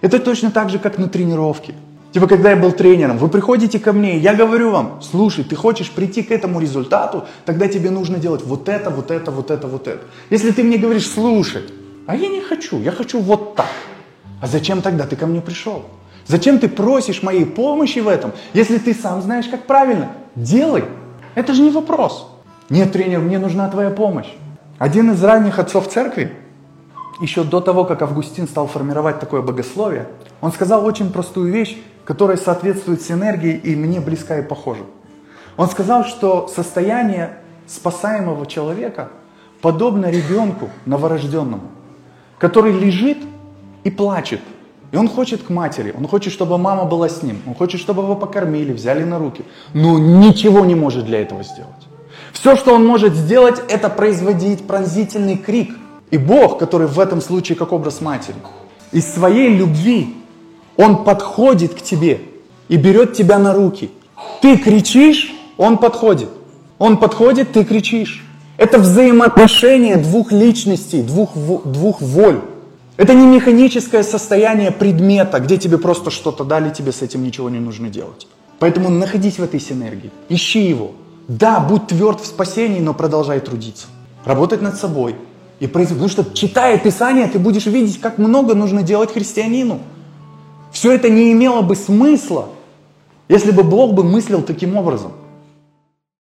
Это 0.00 0.18
точно 0.18 0.50
так 0.50 0.70
же, 0.70 0.78
как 0.78 0.96
на 0.96 1.08
тренировке. 1.08 1.74
Типа, 2.12 2.26
когда 2.26 2.52
я 2.52 2.56
был 2.56 2.72
тренером, 2.72 3.18
вы 3.18 3.28
приходите 3.28 3.78
ко 3.78 3.92
мне, 3.92 4.16
я 4.16 4.34
говорю 4.34 4.70
вам, 4.70 5.02
слушай, 5.02 5.44
ты 5.44 5.54
хочешь 5.54 5.90
прийти 5.90 6.22
к 6.22 6.30
этому 6.30 6.58
результату, 6.58 7.24
тогда 7.44 7.68
тебе 7.68 7.90
нужно 7.90 8.16
делать 8.16 8.42
вот 8.46 8.70
это, 8.70 8.88
вот 8.88 9.10
это, 9.10 9.30
вот 9.30 9.50
это, 9.50 9.68
вот 9.68 9.88
это. 9.88 10.00
Если 10.30 10.50
ты 10.50 10.62
мне 10.62 10.78
говоришь, 10.78 11.06
слушай, 11.06 11.64
а 12.06 12.16
я 12.16 12.28
не 12.28 12.40
хочу, 12.40 12.80
я 12.80 12.92
хочу 12.92 13.20
вот 13.20 13.56
так. 13.56 13.66
А 14.40 14.46
зачем 14.46 14.80
тогда 14.80 15.06
ты 15.06 15.16
ко 15.16 15.26
мне 15.26 15.42
пришел? 15.42 15.84
Зачем 16.26 16.58
ты 16.58 16.66
просишь 16.66 17.22
моей 17.22 17.44
помощи 17.44 17.98
в 17.98 18.08
этом, 18.08 18.32
если 18.54 18.78
ты 18.78 18.94
сам 18.94 19.20
знаешь, 19.20 19.48
как 19.48 19.66
правильно? 19.66 20.12
Делай. 20.34 20.84
Это 21.34 21.52
же 21.52 21.60
не 21.60 21.70
вопрос. 21.70 22.31
Нет, 22.70 22.92
тренер, 22.92 23.20
мне 23.20 23.38
нужна 23.38 23.68
твоя 23.68 23.90
помощь. 23.90 24.32
Один 24.78 25.12
из 25.12 25.22
ранних 25.22 25.58
отцов 25.58 25.88
церкви, 25.88 26.32
еще 27.20 27.44
до 27.44 27.60
того, 27.60 27.84
как 27.84 28.02
Августин 28.02 28.48
стал 28.48 28.66
формировать 28.66 29.20
такое 29.20 29.42
богословие, 29.42 30.08
он 30.40 30.52
сказал 30.52 30.84
очень 30.84 31.12
простую 31.12 31.52
вещь, 31.52 31.76
которая 32.04 32.36
соответствует 32.36 33.02
синергии 33.02 33.54
и 33.54 33.76
мне 33.76 34.00
близка 34.00 34.38
и 34.38 34.42
похожа. 34.42 34.82
Он 35.56 35.68
сказал, 35.68 36.04
что 36.04 36.48
состояние 36.48 37.38
спасаемого 37.66 38.46
человека 38.46 39.10
подобно 39.60 40.10
ребенку 40.10 40.70
новорожденному, 40.86 41.68
который 42.38 42.72
лежит 42.72 43.18
и 43.84 43.90
плачет. 43.90 44.40
И 44.90 44.96
он 44.96 45.08
хочет 45.08 45.42
к 45.42 45.48
матери, 45.48 45.94
он 45.96 46.06
хочет, 46.06 46.32
чтобы 46.32 46.58
мама 46.58 46.84
была 46.84 47.08
с 47.08 47.22
ним, 47.22 47.40
он 47.46 47.54
хочет, 47.54 47.80
чтобы 47.80 48.02
его 48.02 48.14
покормили, 48.14 48.72
взяли 48.72 49.04
на 49.04 49.18
руки, 49.18 49.44
но 49.72 49.98
ничего 49.98 50.64
не 50.64 50.74
может 50.74 51.06
для 51.06 51.22
этого 51.22 51.42
сделать. 51.44 51.88
Все, 52.32 52.56
что 52.56 52.74
он 52.74 52.84
может 52.84 53.14
сделать, 53.14 53.62
это 53.68 53.88
производить 53.88 54.66
пронзительный 54.66 55.36
крик. 55.36 55.76
И 56.10 56.18
Бог, 56.18 56.58
который 56.58 56.86
в 56.86 56.98
этом 56.98 57.20
случае 57.20 57.56
как 57.56 57.72
образ 57.72 58.00
матери, 58.00 58.36
из 58.90 59.06
своей 59.06 59.54
любви, 59.54 60.14
Он 60.76 61.04
подходит 61.04 61.74
к 61.74 61.82
тебе 61.82 62.20
и 62.68 62.76
берет 62.76 63.14
тебя 63.14 63.38
на 63.38 63.54
руки. 63.54 63.90
Ты 64.40 64.56
кричишь, 64.56 65.32
Он 65.56 65.78
подходит. 65.78 66.28
Он 66.78 66.98
подходит, 66.98 67.52
ты 67.52 67.64
кричишь. 67.64 68.24
Это 68.56 68.78
взаимоотношение 68.78 69.96
двух 69.96 70.32
личностей, 70.32 71.02
двух, 71.02 71.34
двух 71.36 72.00
воль. 72.00 72.40
Это 72.96 73.14
не 73.14 73.26
механическое 73.26 74.02
состояние 74.02 74.70
предмета, 74.70 75.38
где 75.38 75.56
тебе 75.56 75.78
просто 75.78 76.10
что-то 76.10 76.44
дали, 76.44 76.70
тебе 76.70 76.92
с 76.92 77.00
этим 77.02 77.22
ничего 77.22 77.48
не 77.50 77.58
нужно 77.58 77.88
делать. 77.88 78.26
Поэтому 78.58 78.90
находись 78.90 79.38
в 79.38 79.42
этой 79.42 79.60
синергии, 79.60 80.10
ищи 80.28 80.60
его, 80.60 80.92
да, 81.28 81.60
будь 81.60 81.86
тверд 81.86 82.20
в 82.20 82.26
спасении, 82.26 82.80
но 82.80 82.94
продолжай 82.94 83.40
трудиться. 83.40 83.86
Работать 84.24 84.62
над 84.62 84.76
собой. 84.76 85.16
И. 85.60 85.66
Потому 85.66 86.08
что, 86.08 86.24
читая 86.34 86.78
Писание, 86.78 87.26
ты 87.28 87.38
будешь 87.38 87.66
видеть, 87.66 88.00
как 88.00 88.18
много 88.18 88.54
нужно 88.54 88.82
делать 88.82 89.12
христианину. 89.12 89.80
Все 90.72 90.92
это 90.92 91.08
не 91.08 91.32
имело 91.32 91.62
бы 91.62 91.76
смысла, 91.76 92.48
если 93.28 93.50
бы 93.52 93.62
Бог 93.62 93.94
бы 93.94 94.02
мыслил 94.02 94.42
таким 94.42 94.76
образом. 94.76 95.12